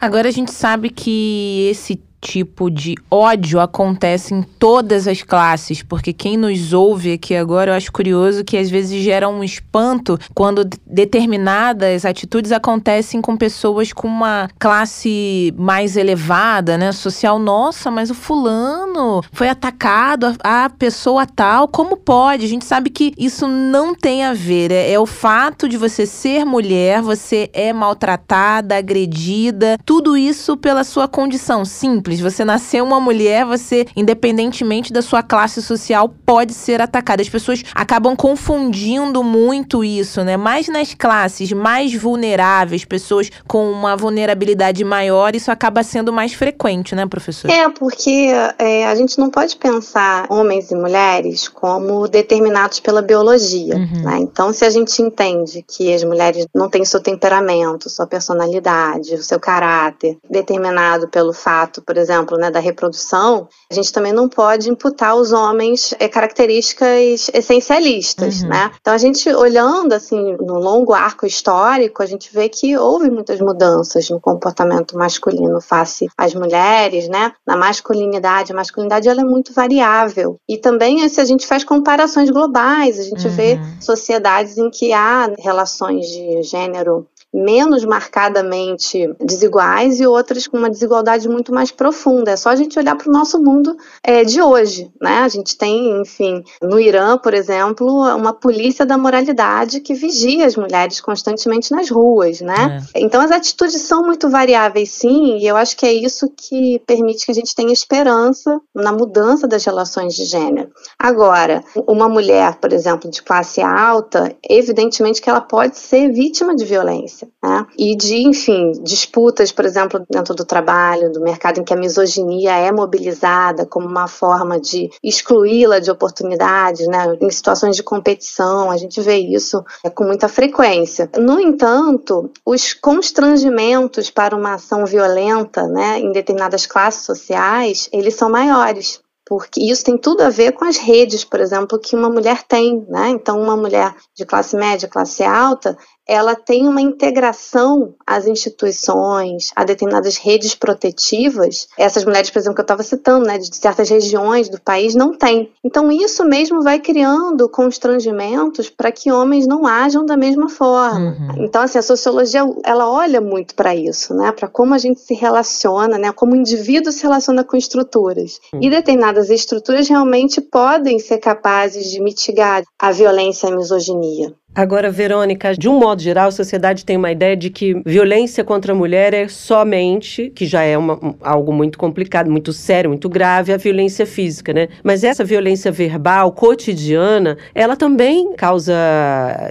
[0.00, 6.12] Agora a gente sabe que esse tipo de ódio acontece em todas as classes, porque
[6.12, 10.68] quem nos ouve aqui agora, eu acho curioso que às vezes gera um espanto quando
[10.84, 17.38] determinadas atitudes acontecem com pessoas com uma classe mais elevada, né, social.
[17.38, 22.44] Nossa, mas o fulano foi atacado, a, pessoa tal, como pode?
[22.44, 26.04] A gente sabe que isso não tem a ver, é, é o fato de você
[26.04, 32.20] ser mulher, você é maltratada, agredida, tudo isso pela sua condição simples simples.
[32.20, 37.22] Você nasceu uma mulher, você, independentemente da sua classe social, pode ser atacada.
[37.22, 40.36] As pessoas acabam confundindo muito isso, né?
[40.36, 46.94] Mais nas classes mais vulneráveis, pessoas com uma vulnerabilidade maior, isso acaba sendo mais frequente,
[46.94, 47.50] né, professor?
[47.50, 53.76] É, porque é, a gente não pode pensar homens e mulheres como determinados pela biologia,
[53.76, 54.02] uhum.
[54.02, 54.18] né?
[54.20, 59.22] Então, se a gente entende que as mulheres não têm seu temperamento, sua personalidade, o
[59.22, 64.70] seu caráter determinado pelo fato, por exemplo, né, da reprodução, a gente também não pode
[64.70, 68.48] imputar aos homens é, características essencialistas, uhum.
[68.48, 68.70] né?
[68.80, 73.40] Então a gente olhando assim no longo arco histórico, a gente vê que houve muitas
[73.40, 77.32] mudanças no comportamento masculino face às mulheres, né?
[77.46, 80.38] Na masculinidade, a masculinidade ela é muito variável.
[80.48, 83.34] E também se a gente faz comparações globais, a gente uhum.
[83.34, 90.70] vê sociedades em que há relações de gênero menos marcadamente desiguais e outras com uma
[90.70, 92.30] desigualdade muito mais profunda.
[92.30, 95.18] É só a gente olhar para o nosso mundo é, de hoje, né?
[95.18, 100.56] A gente tem, enfim, no Irã, por exemplo, uma polícia da moralidade que vigia as
[100.56, 102.82] mulheres constantemente nas ruas, né?
[102.94, 103.00] É.
[103.00, 107.26] Então as atitudes são muito variáveis, sim, e eu acho que é isso que permite
[107.26, 110.70] que a gente tenha esperança na mudança das relações de gênero.
[110.98, 116.64] Agora, uma mulher, por exemplo, de classe alta, evidentemente que ela pode ser vítima de
[116.64, 117.66] violência né?
[117.78, 122.56] E de, enfim, disputas, por exemplo, dentro do trabalho, do mercado em que a misoginia
[122.56, 127.16] é mobilizada como uma forma de excluí-la de oportunidades, né?
[127.20, 131.08] Em situações de competição, a gente vê isso é, com muita frequência.
[131.18, 138.30] No entanto, os constrangimentos para uma ação violenta, né, em determinadas classes sociais, eles são
[138.30, 142.44] maiores porque isso tem tudo a ver com as redes, por exemplo, que uma mulher
[142.44, 143.08] tem, né?
[143.08, 149.64] Então, uma mulher de classe média, classe alta, ela tem uma integração às instituições, a
[149.64, 151.68] determinadas redes protetivas.
[151.76, 155.12] Essas mulheres, por exemplo, que eu estava citando, né, de certas regiões do país, não
[155.12, 155.50] têm.
[155.64, 161.16] Então, isso mesmo vai criando constrangimentos para que homens não ajam da mesma forma.
[161.18, 161.44] Uhum.
[161.44, 165.14] Então, assim, a sociologia, ela olha muito para isso, né, para como a gente se
[165.14, 168.40] relaciona, né, como o indivíduo se relaciona com estruturas.
[168.52, 168.60] Uhum.
[168.62, 174.34] E determinadas estruturas realmente podem ser capazes de mitigar a violência e a misoginia.
[174.56, 178.72] Agora, Verônica, de um modo geral, a sociedade tem uma ideia de que violência contra
[178.72, 183.52] a mulher é somente, que já é uma, algo muito complicado, muito sério, muito grave,
[183.52, 184.68] a violência física, né?
[184.82, 188.72] Mas essa violência verbal, cotidiana, ela também causa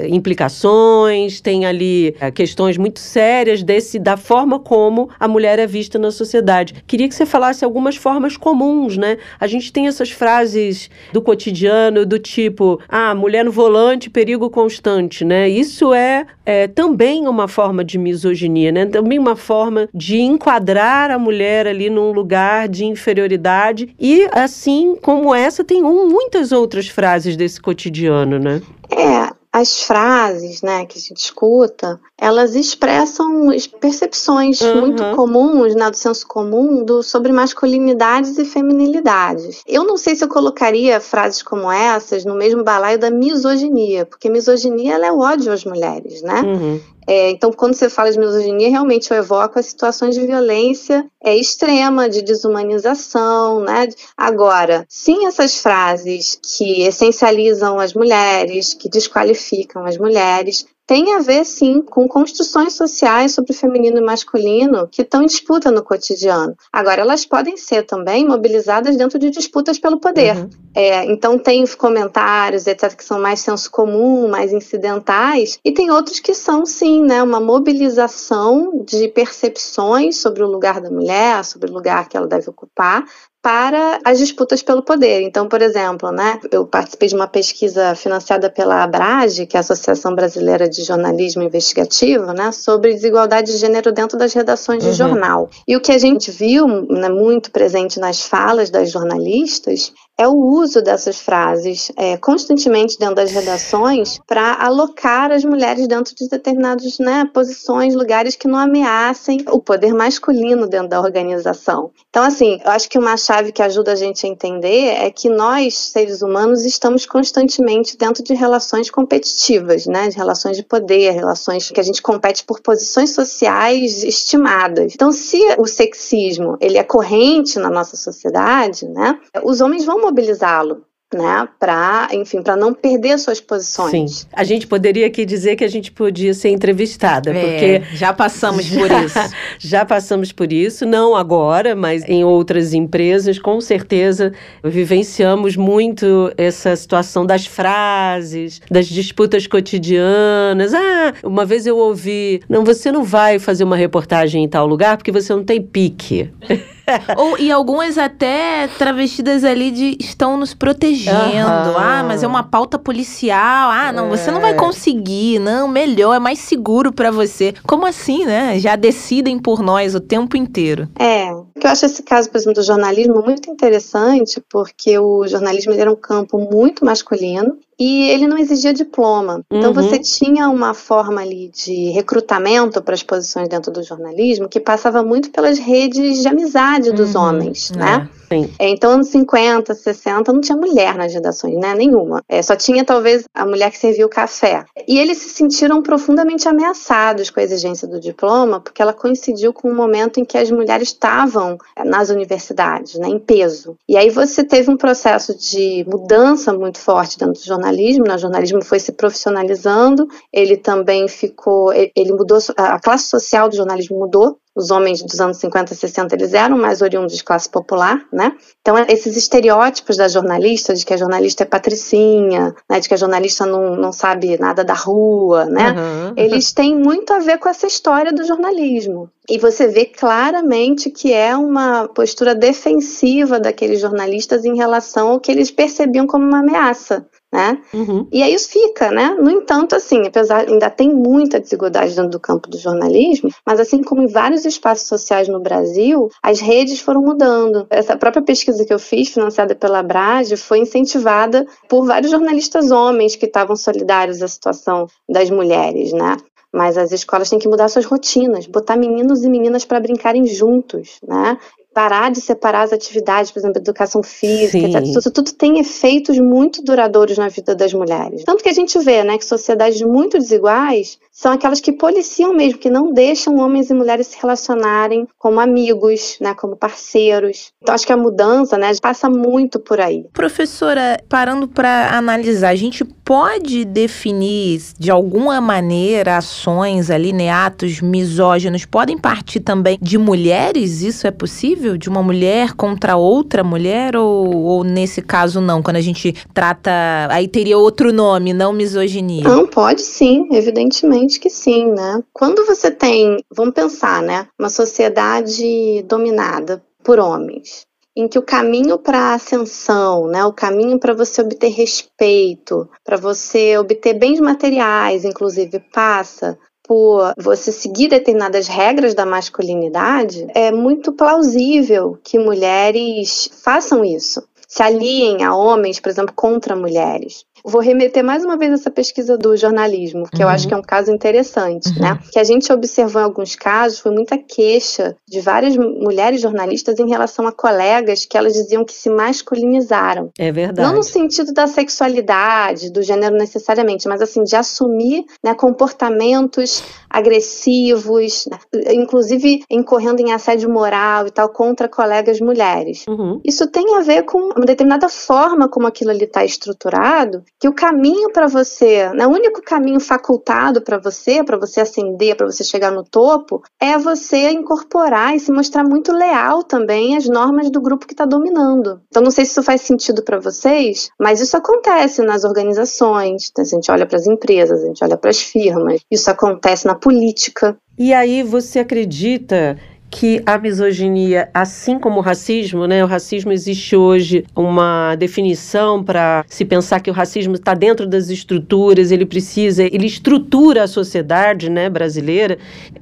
[0.10, 6.00] implicações, tem ali eh, questões muito sérias desse da forma como a mulher é vista
[6.00, 6.84] na sociedade.
[6.88, 9.20] Queria que você falasse algumas formas comuns, né?
[9.40, 14.95] A gente tem essas frases do cotidiano, do tipo, ah, mulher no volante, perigo constante
[15.26, 15.50] né?
[15.50, 18.86] Isso é, é também uma forma de misoginia, né?
[18.86, 25.34] Também uma forma de enquadrar a mulher ali num lugar de inferioridade e assim como
[25.34, 28.62] essa tem um, muitas outras frases desse cotidiano, né?
[28.92, 33.50] É, as frases né, que a gente escuta, elas expressam
[33.80, 34.82] percepções uhum.
[34.82, 39.62] muito comuns, né, do senso comum, do, sobre masculinidades e feminilidades.
[39.68, 44.30] Eu não sei se eu colocaria frases como essas no mesmo balaio da misoginia, porque
[44.30, 46.42] misoginia ela é o ódio às mulheres, né?
[46.42, 46.80] Uhum.
[47.08, 51.36] É, então, quando você fala de misoginia, realmente eu evoco as situações de violência é,
[51.36, 53.88] extrema, de desumanização, né?
[54.18, 61.44] Agora, sim, essas frases que essencializam as mulheres, que desqualificam as mulheres, tem a ver
[61.46, 66.56] sim com construções sociais sobre o feminino e masculino que estão em disputa no cotidiano.
[66.72, 70.38] Agora, elas podem ser também mobilizadas dentro de disputas pelo poder.
[70.38, 70.50] Uhum.
[70.76, 76.20] É, então, tem comentários, etc., que são mais senso comum, mais incidentais, e tem outros
[76.20, 81.74] que são, sim, né, uma mobilização de percepções sobre o lugar da mulher, sobre o
[81.74, 83.06] lugar que ela deve ocupar,
[83.46, 85.22] para as disputas pelo poder.
[85.22, 89.62] Então, por exemplo, né, eu participei de uma pesquisa financiada pela ABRAGE, que é a
[89.62, 94.96] Associação Brasileira de Jornalismo Investigativo, né, sobre desigualdade de gênero dentro das redações de uhum.
[94.96, 95.50] jornal.
[95.68, 100.34] E o que a gente viu né, muito presente nas falas das jornalistas é o
[100.34, 106.98] uso dessas frases é, constantemente dentro das redações para alocar as mulheres dentro de determinadas
[107.00, 111.92] né, posições, lugares que não ameacem o poder masculino dentro da organização.
[112.10, 115.30] Então, assim, eu acho que uma chave que ajuda a gente a entender é que
[115.30, 121.70] nós, seres humanos, estamos constantemente dentro de relações competitivas, né, de relações de poder, relações
[121.70, 124.94] que a gente compete por posições sociais estimadas.
[124.96, 130.86] Então, se o sexismo ele é corrente na nossa sociedade, né, os homens vão mobilizá-lo
[131.14, 134.12] né, para, enfim, para não perder suas posições.
[134.12, 134.28] Sim.
[134.34, 138.66] A gente poderia aqui dizer que a gente podia ser entrevistada, é, porque já passamos
[138.66, 139.20] já, por isso.
[139.60, 144.34] Já passamos por isso, não agora, mas em outras empresas, com certeza
[144.64, 150.74] vivenciamos muito essa situação das frases, das disputas cotidianas.
[150.74, 154.98] Ah, uma vez eu ouvi, não, você não vai fazer uma reportagem em tal lugar
[154.98, 156.30] porque você não tem pique.
[157.18, 161.70] Ou, e algumas até travestidas ali de estão nos protegendo.
[161.70, 161.78] Uhum.
[161.78, 163.70] Ah, mas é uma pauta policial.
[163.72, 164.10] Ah, não, é.
[164.10, 164.56] você não vai é.
[164.56, 165.40] conseguir.
[165.40, 167.54] Não, melhor, é mais seguro para você.
[167.68, 168.60] Como assim, né?
[168.60, 170.88] Já decidem por nós o tempo inteiro.
[170.98, 175.92] É, eu acho esse caso, por exemplo, do jornalismo muito interessante, porque o jornalismo era
[175.92, 179.42] um campo muito masculino e ele não exigia diploma.
[179.50, 179.74] Então uhum.
[179.74, 185.02] você tinha uma forma ali de recrutamento para as posições dentro do jornalismo que passava
[185.02, 187.22] muito pelas redes de amizade dos uhum.
[187.22, 188.08] homens, é.
[188.28, 188.52] Sim.
[188.60, 191.74] É, então, anos 50, 60, não tinha mulher nas redações, né?
[191.76, 192.24] Nenhuma.
[192.28, 194.66] É, só tinha, talvez, a mulher que servia o café.
[194.88, 199.68] E eles se sentiram profundamente ameaçados com a exigência do diploma, porque ela coincidiu com
[199.68, 203.08] o um momento em que as mulheres estavam é, nas universidades, né?
[203.08, 203.78] Em peso.
[203.88, 208.16] E aí você teve um processo de mudança muito forte dentro do jornalismo, né?
[208.16, 214.00] O jornalismo foi se profissionalizando, ele também ficou, ele mudou, a classe social do jornalismo
[214.00, 218.06] mudou, os homens dos anos 50 e 60 eles eram mais oriundos de classe popular,
[218.12, 218.32] né?
[218.62, 222.98] Então esses estereótipos da jornalista, de que a jornalista é patricinha, né, de que a
[222.98, 225.72] jornalista não, não sabe nada da rua, né?
[225.72, 226.14] Uhum.
[226.16, 229.10] Eles têm muito a ver com essa história do jornalismo.
[229.28, 235.32] E você vê claramente que é uma postura defensiva daqueles jornalistas em relação ao que
[235.32, 237.06] eles percebiam como uma ameaça
[237.36, 237.60] né?
[237.74, 238.08] Uhum.
[238.12, 239.16] E aí isso fica, né?
[239.20, 243.84] No entanto, assim, apesar ainda tem muita desigualdade dentro do campo do jornalismo, mas assim
[243.84, 247.68] como em vários espaços sociais no Brasil, as redes foram mudando.
[247.70, 253.16] Essa própria pesquisa que eu fiz, financiada pela Brage, foi incentivada por vários jornalistas homens
[253.18, 256.16] que estavam solidários à situação das mulheres, né?
[256.54, 261.00] Mas as escolas têm que mudar suas rotinas, botar meninos e meninas para brincarem juntos,
[261.06, 261.38] né?
[261.76, 264.82] Parar de separar as atividades, por exemplo, educação física, etc.
[264.82, 268.24] Isso tudo tem efeitos muito duradouros na vida das mulheres.
[268.24, 272.60] Tanto que a gente vê, né, que sociedades muito desiguais são aquelas que policiam mesmo,
[272.60, 277.52] que não deixam homens e mulheres se relacionarem como amigos, né, como parceiros.
[277.62, 280.06] Então acho que a mudança, né, passa muito por aí.
[280.14, 287.82] Professora, parando para analisar, a gente pode definir de alguma maneira ações ali, né, atos
[287.82, 290.82] misóginos podem partir também de mulheres?
[290.82, 291.65] Isso é possível?
[291.78, 295.64] De uma mulher contra outra mulher ou, ou nesse caso não?
[295.64, 296.72] Quando a gente trata,
[297.10, 299.24] aí teria outro nome, não misoginia.
[299.24, 302.04] Não, pode sim, evidentemente que sim, né?
[302.14, 307.66] Quando você tem, vamos pensar, né, uma sociedade dominada por homens,
[307.98, 312.98] em que o caminho para a ascensão, né, o caminho para você obter respeito, para
[312.98, 316.38] você obter bens materiais, inclusive, passa
[316.68, 324.24] por você seguir determinadas regras da masculinidade, é muito plausível que mulheres façam isso.
[324.48, 327.26] Se aliem a homens, por exemplo, contra mulheres.
[327.46, 330.24] Vou remeter mais uma vez essa pesquisa do jornalismo, que uhum.
[330.24, 330.50] eu acho uhum.
[330.50, 331.82] que é um caso interessante, uhum.
[331.82, 332.00] né?
[332.12, 336.90] Que a gente observou em alguns casos foi muita queixa de várias mulheres jornalistas em
[336.90, 340.10] relação a colegas que elas diziam que se masculinizaram.
[340.18, 340.68] É verdade.
[340.68, 348.26] Não no sentido da sexualidade, do gênero necessariamente, mas assim de assumir né, comportamentos agressivos,
[348.26, 348.40] né?
[348.72, 352.86] inclusive incorrendo em assédio moral e tal contra colegas mulheres.
[352.88, 353.20] Uhum.
[353.24, 357.54] Isso tem a ver com uma determinada forma como aquilo ali está estruturado que o
[357.54, 362.44] caminho para você, né, o único caminho facultado para você, para você ascender, para você
[362.44, 367.62] chegar no topo, é você incorporar e se mostrar muito leal também às normas do
[367.62, 368.82] grupo que está dominando.
[368.88, 373.44] Então, não sei se isso faz sentido para vocês, mas isso acontece nas organizações, a
[373.44, 377.58] gente olha para as empresas, a gente olha para as firmas, isso acontece na política.
[377.78, 379.58] E aí você acredita
[379.98, 382.84] que a misoginia, assim como o racismo, né?
[382.84, 388.10] O racismo existe hoje uma definição para se pensar que o racismo está dentro das
[388.10, 392.38] estruturas, ele precisa, ele estrutura a sociedade, né, brasileira.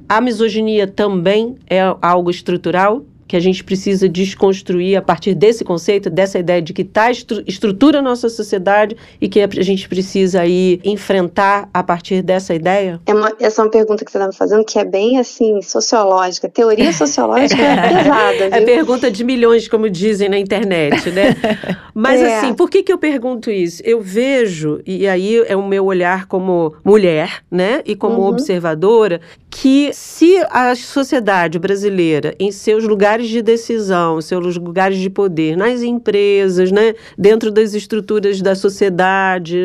[0.08, 3.04] A misoginia também é algo estrutural?
[3.26, 7.42] Que a gente precisa desconstruir a partir desse conceito, dessa ideia de que está estru
[7.46, 13.00] estrutura a nossa sociedade e que a gente precisa aí enfrentar a partir dessa ideia?
[13.06, 15.60] É uma, essa é uma pergunta que você está me fazendo que é bem assim,
[15.62, 16.48] sociológica.
[16.48, 18.44] Teoria sociológica é pesada.
[18.44, 18.58] É viu?
[18.58, 21.36] É pergunta de milhões, como dizem na internet, né?
[21.94, 22.38] Mas é.
[22.38, 23.82] assim, por que, que eu pergunto isso?
[23.84, 27.82] Eu vejo, e aí é o meu olhar como mulher, né?
[27.86, 28.28] E como uhum.
[28.28, 29.20] observadora,
[29.50, 35.56] que se a sociedade brasileira, em seus lugares lugares de decisão, seus lugares de poder,
[35.56, 39.58] nas empresas, né, dentro das estruturas da sociedade,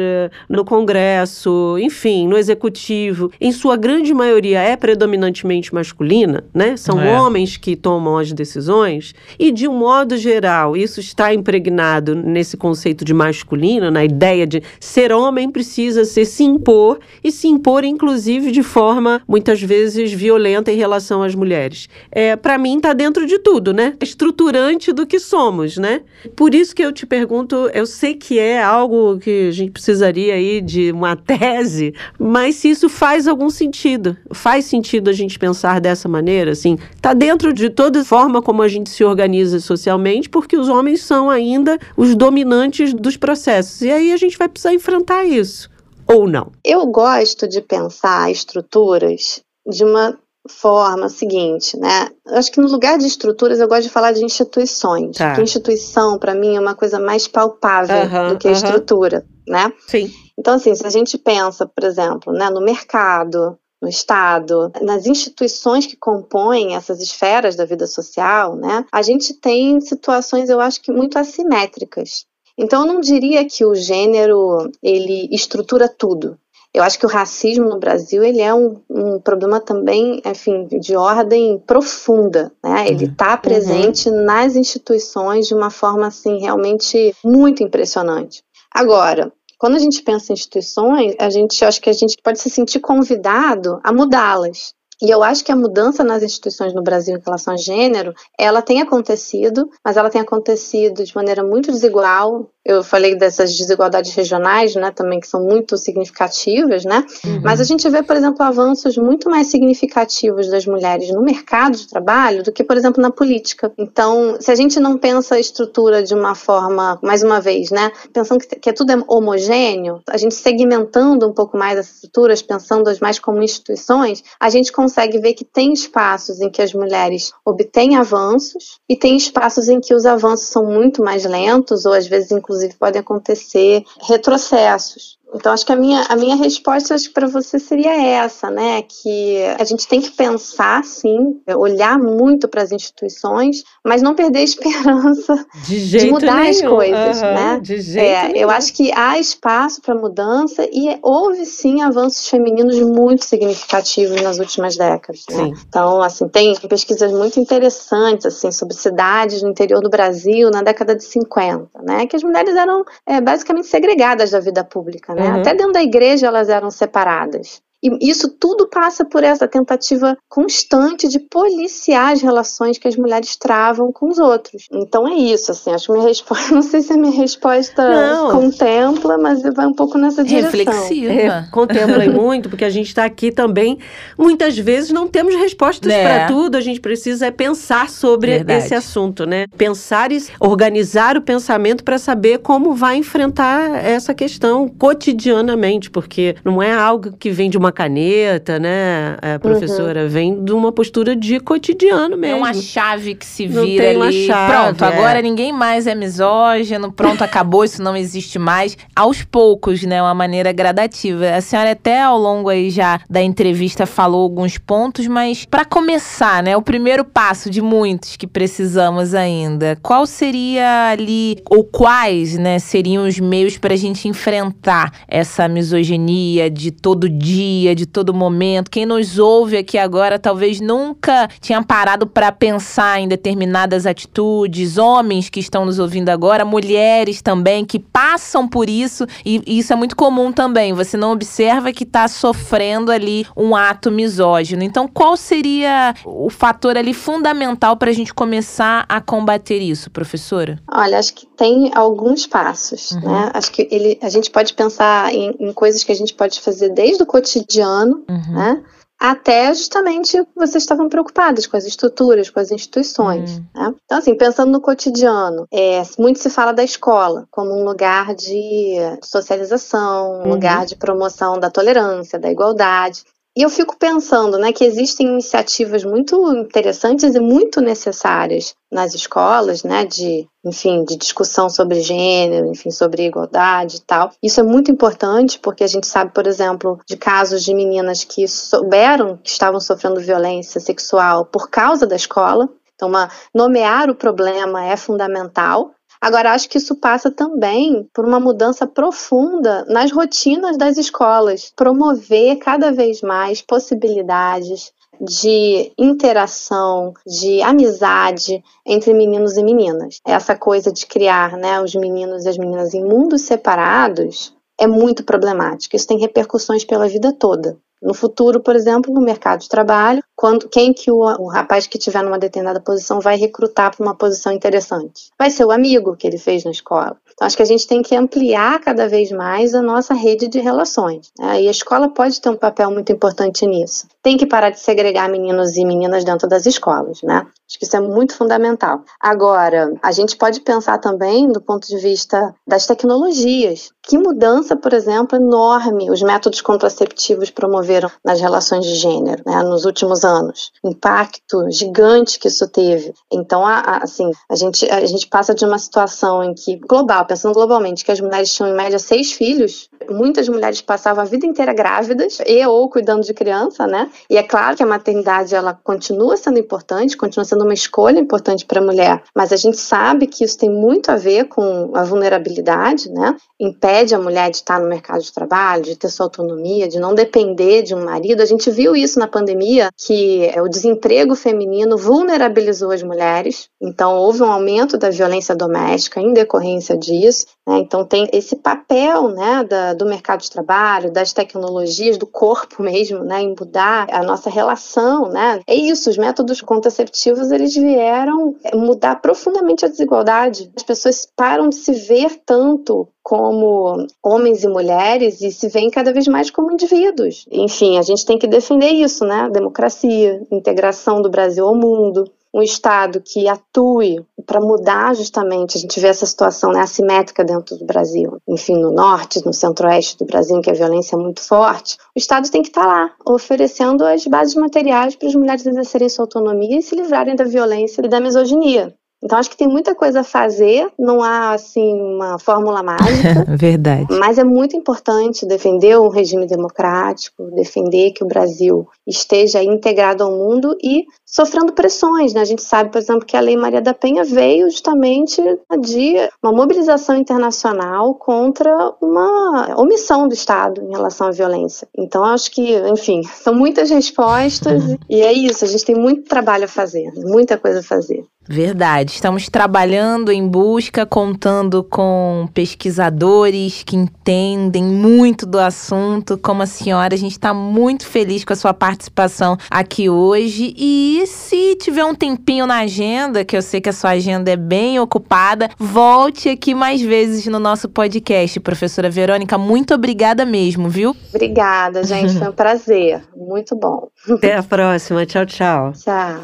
[0.48, 6.78] no Congresso, enfim, no executivo, em sua grande maioria é predominantemente masculina, né?
[6.78, 7.20] São é.
[7.20, 13.04] homens que tomam as decisões e de um modo geral, isso está impregnado nesse conceito
[13.04, 18.52] de masculino, na ideia de ser homem precisa ser se impor e se impor inclusive
[18.52, 21.90] de forma muitas vezes violenta em relação às mulheres.
[22.12, 23.96] É, para mim está dentro de tudo, né?
[24.02, 26.02] Estruturante do que somos, né?
[26.36, 30.34] Por isso que eu te pergunto, eu sei que é algo que a gente precisaria
[30.34, 35.82] aí de uma tese, mas se isso faz algum sentido, faz sentido a gente pensar
[35.82, 40.58] dessa maneira, assim, tá dentro de toda forma como a gente se organiza socialmente, porque
[40.58, 43.82] os homens são ainda os dominantes dos processos.
[43.82, 45.70] E aí a gente vai precisar enfrentar isso
[46.10, 46.52] ou não?
[46.66, 50.18] Eu gosto de pensar estruturas de uma
[50.50, 52.10] forma seguinte, né?
[52.26, 55.18] Eu acho que no lugar de estruturas eu gosto de falar de instituições.
[55.18, 55.30] Tá.
[55.30, 59.72] Porque instituição, para mim, é uma coisa mais palpável do que a estrutura, né?
[59.88, 60.12] Sim.
[60.38, 65.86] Então, assim, se a gente pensa, por exemplo, né, no mercado, no Estado, nas instituições
[65.86, 70.92] que compõem essas esferas da vida social, né, a gente tem situações, eu acho que
[70.92, 72.26] muito assimétricas.
[72.58, 76.38] Então, eu não diria que o gênero ele estrutura tudo.
[76.74, 80.96] Eu acho que o racismo no Brasil ele é um, um problema também, enfim, de
[80.96, 82.88] ordem profunda, né?
[82.88, 83.42] Ele está uhum.
[83.42, 84.24] presente uhum.
[84.24, 88.44] nas instituições de uma forma assim realmente muito impressionante.
[88.72, 92.50] Agora, quando a gente pensa em instituições, a gente acho que a gente pode se
[92.50, 94.74] sentir convidado a mudá-las.
[95.02, 98.62] E eu acho que a mudança nas instituições no Brasil em relação a gênero, ela
[98.62, 104.76] tem acontecido, mas ela tem acontecido de maneira muito desigual, eu falei dessas desigualdades regionais,
[104.76, 107.04] né, também que são muito significativas, né?
[107.26, 107.42] Uhum.
[107.44, 111.88] Mas a gente vê, por exemplo, avanços muito mais significativos das mulheres no mercado de
[111.88, 113.72] trabalho do que, por exemplo, na política.
[113.76, 117.92] Então, se a gente não pensa a estrutura de uma forma, mais uma vez, né,
[118.14, 122.88] pensando que, que é tudo homogêneo, a gente segmentando um pouco mais as estruturas, pensando
[122.88, 127.32] as mais como instituições, a gente consegue ver que tem espaços em que as mulheres
[127.44, 132.06] obtêm avanços e tem espaços em que os avanços são muito mais lentos ou às
[132.06, 135.19] vezes inclusive podem acontecer retrocessos.
[135.34, 138.82] Então, acho que a minha, a minha resposta para você seria essa, né?
[138.82, 144.40] Que a gente tem que pensar, sim, olhar muito para as instituições, mas não perder
[144.40, 146.50] a esperança de, de mudar nenhum.
[146.50, 147.60] as coisas, uhum, né?
[147.62, 148.40] De jeito é, nenhum.
[148.40, 154.40] Eu acho que há espaço para mudança e houve, sim, avanços femininos muito significativos nas
[154.40, 155.26] últimas décadas.
[155.30, 155.54] Né?
[155.68, 160.96] Então, assim, tem pesquisas muito interessantes, assim, sobre cidades no interior do Brasil na década
[160.96, 162.08] de 50, né?
[162.08, 165.30] Que as mulheres eram é, basicamente segregadas da vida pública, né?
[165.30, 165.42] Uhum.
[165.42, 167.62] Até dentro da igreja elas eram separadas.
[167.82, 173.36] E isso tudo passa por essa tentativa constante de policiar as relações que as mulheres
[173.38, 174.68] travam com os outros.
[174.72, 178.32] Então é isso, assim, acho que minha resposta, não sei se a minha resposta não.
[178.32, 180.52] contempla, mas vai um pouco nessa direção.
[180.52, 181.14] Reflexiva.
[181.14, 183.80] É, contempla muito, porque a gente está aqui também,
[184.18, 186.04] muitas vezes não temos respostas é.
[186.04, 188.66] para tudo, a gente precisa é pensar sobre Verdade.
[188.66, 189.46] esse assunto, né?
[189.58, 196.62] Pensar e organizar o pensamento para saber como vai enfrentar essa questão cotidianamente, porque não
[196.62, 199.40] é algo que vem de uma uma caneta, né, a uhum.
[199.40, 200.04] professora?
[200.04, 200.10] Uhum.
[200.10, 202.38] Vem de uma postura de cotidiano mesmo.
[202.38, 203.62] É uma chave que se vira
[203.94, 204.26] não tem ali.
[204.26, 204.88] Chave, pronto, é.
[204.88, 208.78] agora ninguém mais é misógino, pronto, acabou, isso não existe mais.
[208.96, 211.30] Aos poucos, né, uma maneira gradativa.
[211.30, 216.42] A senhora até ao longo aí já da entrevista falou alguns pontos, mas para começar,
[216.42, 222.58] né, o primeiro passo de muitos que precisamos ainda, qual seria ali, ou quais, né,
[222.60, 228.72] seriam os meios para a gente enfrentar essa misoginia de todo dia, de todo momento?
[228.72, 235.30] Quem nos ouve aqui agora talvez nunca tinha parado para pensar em determinadas atitudes, homens
[235.30, 239.76] que estão nos ouvindo agora, mulheres também que passam por isso, e, e isso é
[239.76, 240.74] muito comum também.
[240.74, 244.64] Você não observa que está sofrendo ali um ato misógino.
[244.64, 250.60] Então, qual seria o fator ali fundamental para a gente começar a combater isso, professora?
[250.72, 253.00] Olha, acho que tem alguns passos, uhum.
[253.00, 253.32] né?
[253.34, 256.68] Acho que ele, a gente pode pensar em, em, coisas que a gente pode fazer
[256.68, 258.34] desde o cotidiano, uhum.
[258.34, 258.62] né?
[259.00, 263.38] até justamente vocês estavam preocupadas com as estruturas, com as instituições.
[263.38, 263.46] Uhum.
[263.56, 263.74] Né?
[263.86, 268.76] Então, assim, pensando no cotidiano, é, muito se fala da escola como um lugar de
[269.02, 270.30] socialização, um uhum.
[270.32, 273.06] lugar de promoção da tolerância, da igualdade.
[273.38, 279.64] E eu fico pensando né, que existem iniciativas muito interessantes e muito necessárias nas escolas,
[279.64, 284.12] né, de, enfim, de discussão sobre gênero, enfim, sobre igualdade e tal.
[284.22, 288.28] Isso é muito importante porque a gente sabe, por exemplo, de casos de meninas que
[288.28, 292.50] souberam que estavam sofrendo violência sexual por causa da escola.
[292.76, 295.72] Então, uma, nomear o problema é fundamental.
[296.02, 302.38] Agora, acho que isso passa também por uma mudança profunda nas rotinas das escolas, promover
[302.38, 304.72] cada vez mais possibilidades
[305.02, 310.00] de interação, de amizade entre meninos e meninas.
[310.06, 315.04] Essa coisa de criar né, os meninos e as meninas em mundos separados é muito
[315.04, 315.76] problemática.
[315.76, 317.58] Isso tem repercussões pela vida toda.
[317.82, 321.78] No futuro, por exemplo, no mercado de trabalho, quando quem que o, o rapaz que
[321.78, 325.10] tiver numa determinada posição vai recrutar para uma posição interessante?
[325.18, 326.98] Vai ser o amigo que ele fez na escola.
[327.14, 330.40] Então, acho que a gente tem que ampliar cada vez mais a nossa rede de
[330.40, 331.12] relações.
[331.18, 331.44] Né?
[331.44, 333.88] E a escola pode ter um papel muito importante nisso.
[334.10, 337.28] Tem que parar de segregar meninos e meninas dentro das escolas, né?
[337.48, 338.84] Acho que isso é muito fundamental.
[339.00, 343.70] Agora, a gente pode pensar também do ponto de vista das tecnologias.
[343.84, 349.66] Que mudança, por exemplo, enorme os métodos contraceptivos promoveram nas relações de gênero né, nos
[349.66, 350.52] últimos anos.
[350.64, 352.94] Impacto gigante que isso teve.
[353.12, 357.06] Então, a, a, assim, a gente, a gente passa de uma situação em que, global,
[357.06, 361.26] pensando globalmente, que as mulheres tinham em média seis filhos, muitas mulheres passavam a vida
[361.26, 363.90] inteira grávidas e ou cuidando de criança, né?
[364.10, 368.46] E é claro que a maternidade ela continua sendo importante, continua sendo uma escolha importante
[368.46, 371.84] para a mulher, mas a gente sabe que isso tem muito a ver com a
[371.84, 373.16] vulnerabilidade, né?
[373.40, 376.94] Impede a mulher de estar no mercado de trabalho, de ter sua autonomia, de não
[376.94, 378.22] depender de um marido.
[378.22, 383.96] A gente viu isso na pandemia, que é, o desemprego feminino vulnerabilizou as mulheres, então
[383.96, 387.26] houve um aumento da violência doméstica em decorrência disso.
[387.48, 387.60] Né?
[387.60, 393.04] Então tem esse papel, né, da, do mercado de trabalho, das tecnologias, do corpo mesmo,
[393.04, 395.42] né, em mudar a nossa relação, né?
[395.48, 400.52] É isso, os métodos contraceptivos eles vieram mudar profundamente a desigualdade.
[400.56, 405.92] As pessoas param de se ver tanto como homens e mulheres e se veem cada
[405.92, 407.26] vez mais como indivíduos.
[407.32, 409.30] Enfim, a gente tem que defender isso, né?
[409.32, 415.80] Democracia, integração do Brasil ao mundo um Estado que atue para mudar justamente, a gente
[415.80, 420.38] vê essa situação né, assimétrica dentro do Brasil, enfim, no norte, no centro-oeste do Brasil,
[420.38, 423.84] em que a violência é muito forte, o Estado tem que estar tá lá, oferecendo
[423.84, 427.90] as bases materiais para as mulheres exercerem sua autonomia e se livrarem da violência e
[427.90, 428.76] da misoginia.
[429.02, 433.26] Então acho que tem muita coisa a fazer, não há assim uma fórmula mágica.
[433.38, 433.88] Verdade.
[433.98, 440.12] Mas é muito importante defender um regime democrático, defender que o Brasil esteja integrado ao
[440.12, 442.22] mundo e sofrendo pressões, né?
[442.22, 445.22] A gente sabe, por exemplo, que a Lei Maria da Penha veio justamente
[445.60, 451.68] de uma mobilização internacional contra uma omissão do Estado em relação à violência.
[451.76, 456.46] Então acho que, enfim, são muitas respostas e é isso, a gente tem muito trabalho
[456.46, 458.06] a fazer, muita coisa a fazer.
[458.32, 458.92] Verdade.
[458.92, 466.16] Estamos trabalhando em busca, contando com pesquisadores que entendem muito do assunto.
[466.16, 470.54] Como a senhora, a gente está muito feliz com a sua participação aqui hoje.
[470.56, 474.36] E se tiver um tempinho na agenda, que eu sei que a sua agenda é
[474.36, 478.40] bem ocupada, volte aqui mais vezes no nosso podcast.
[478.40, 480.96] Professora Verônica, muito obrigada mesmo, viu?
[481.14, 482.18] Obrigada, gente.
[482.18, 483.04] Foi um prazer.
[483.16, 483.90] Muito bom.
[484.10, 485.06] Até a próxima.
[485.06, 485.74] Tchau, tchau.
[485.74, 486.20] Tchau.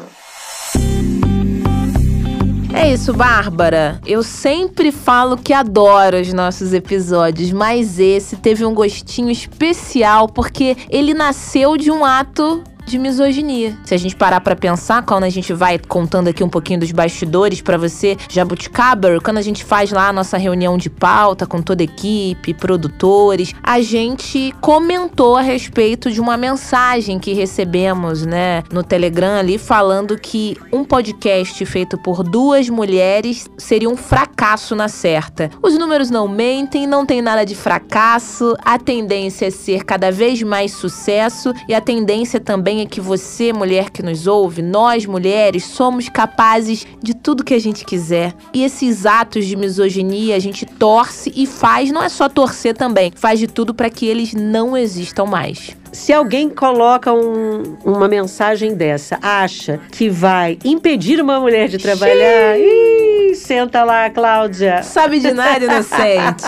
[2.76, 3.98] É isso, Bárbara.
[4.06, 10.76] Eu sempre falo que adoro os nossos episódios, mas esse teve um gostinho especial porque
[10.90, 13.76] ele nasceu de um ato de misoginia.
[13.84, 16.92] Se a gente parar para pensar, quando a gente vai contando aqui um pouquinho dos
[16.92, 21.60] bastidores para você, Jabuticaber, quando a gente faz lá a nossa reunião de pauta com
[21.60, 28.62] toda a equipe, produtores, a gente comentou a respeito de uma mensagem que recebemos, né,
[28.72, 34.88] no Telegram ali falando que um podcast feito por duas mulheres seria um fracasso na
[34.88, 35.50] certa.
[35.60, 40.40] Os números não mentem, não tem nada de fracasso, a tendência é ser cada vez
[40.42, 45.64] mais sucesso e a tendência também é que você, mulher que nos ouve, nós mulheres,
[45.64, 48.34] somos capazes de tudo que a gente quiser.
[48.52, 53.12] E esses atos de misoginia a gente torce e faz, não é só torcer também,
[53.14, 55.76] faz de tudo para que eles não existam mais.
[55.92, 62.58] Se alguém coloca um, uma mensagem dessa, acha que vai impedir uma mulher de trabalhar,
[62.58, 64.82] ih, senta lá, Cláudia.
[64.82, 66.44] Sabe de nada, inocente.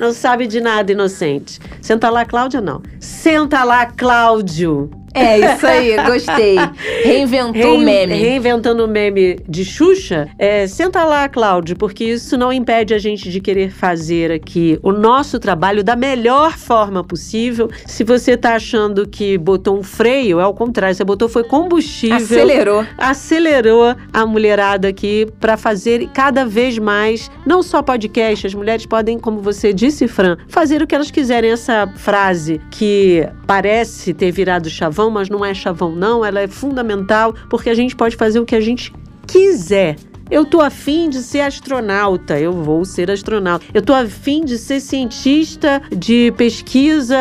[0.00, 1.60] não sabe de nada, inocente.
[1.80, 2.82] Senta lá, Cláudia, não.
[2.98, 4.90] Senta lá, Cláudio.
[5.14, 6.56] É, isso aí, gostei.
[7.02, 8.14] Reinventou o meme.
[8.14, 10.28] Reinventando o meme de Xuxa.
[10.38, 14.92] É, senta lá, Cláudio, porque isso não impede a gente de querer fazer aqui o
[14.92, 17.70] nosso trabalho da melhor forma possível.
[17.86, 22.16] Se você tá achando que botou um freio, é o contrário, você botou foi combustível.
[22.16, 22.84] Acelerou.
[22.96, 29.18] Acelerou a mulherada aqui para fazer cada vez mais, não só podcast, as mulheres podem,
[29.18, 31.50] como você disse, Fran, fazer o que elas quiserem.
[31.50, 36.24] Essa frase que parece ter virado chavão chavão, mas não é chavão, não.
[36.24, 38.92] Ela é fundamental porque a gente pode fazer o que a gente
[39.26, 39.96] quiser.
[40.30, 43.64] Eu tô afim de ser astronauta, eu vou ser astronauta.
[43.72, 47.16] Eu tô afim de ser cientista de pesquisa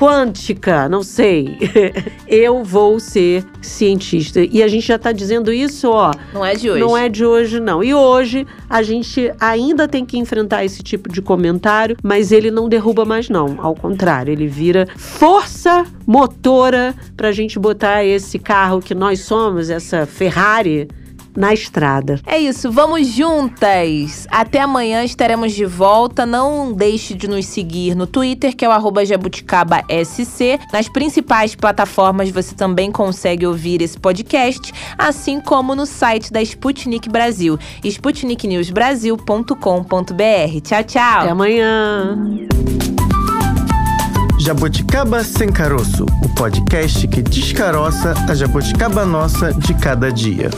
[0.00, 1.58] quântica, não sei.
[2.26, 4.40] eu vou ser cientista.
[4.40, 6.10] E a gente já está dizendo isso, ó.
[6.32, 6.80] Não é de hoje.
[6.80, 7.84] Não é de hoje, não.
[7.84, 12.66] E hoje a gente ainda tem que enfrentar esse tipo de comentário, mas ele não
[12.66, 13.58] derruba mais, não.
[13.60, 19.68] Ao contrário, ele vira força motora para a gente botar esse carro que nós somos,
[19.68, 20.88] essa Ferrari
[21.36, 22.20] na estrada.
[22.26, 24.26] É isso, vamos juntas!
[24.30, 26.26] Até amanhã estaremos de volta.
[26.26, 30.58] Não deixe de nos seguir no Twitter, que é o jabuticabaSC.
[30.72, 37.08] Nas principais plataformas você também consegue ouvir esse podcast, assim como no site da Sputnik
[37.08, 40.60] Brasil, sputniknewsbrasil.com.br.
[40.62, 41.20] Tchau, tchau!
[41.20, 42.18] Até amanhã!
[44.40, 50.48] Jabuticaba Sem Caroço, o podcast que descaroça a jabuticaba nossa de cada dia.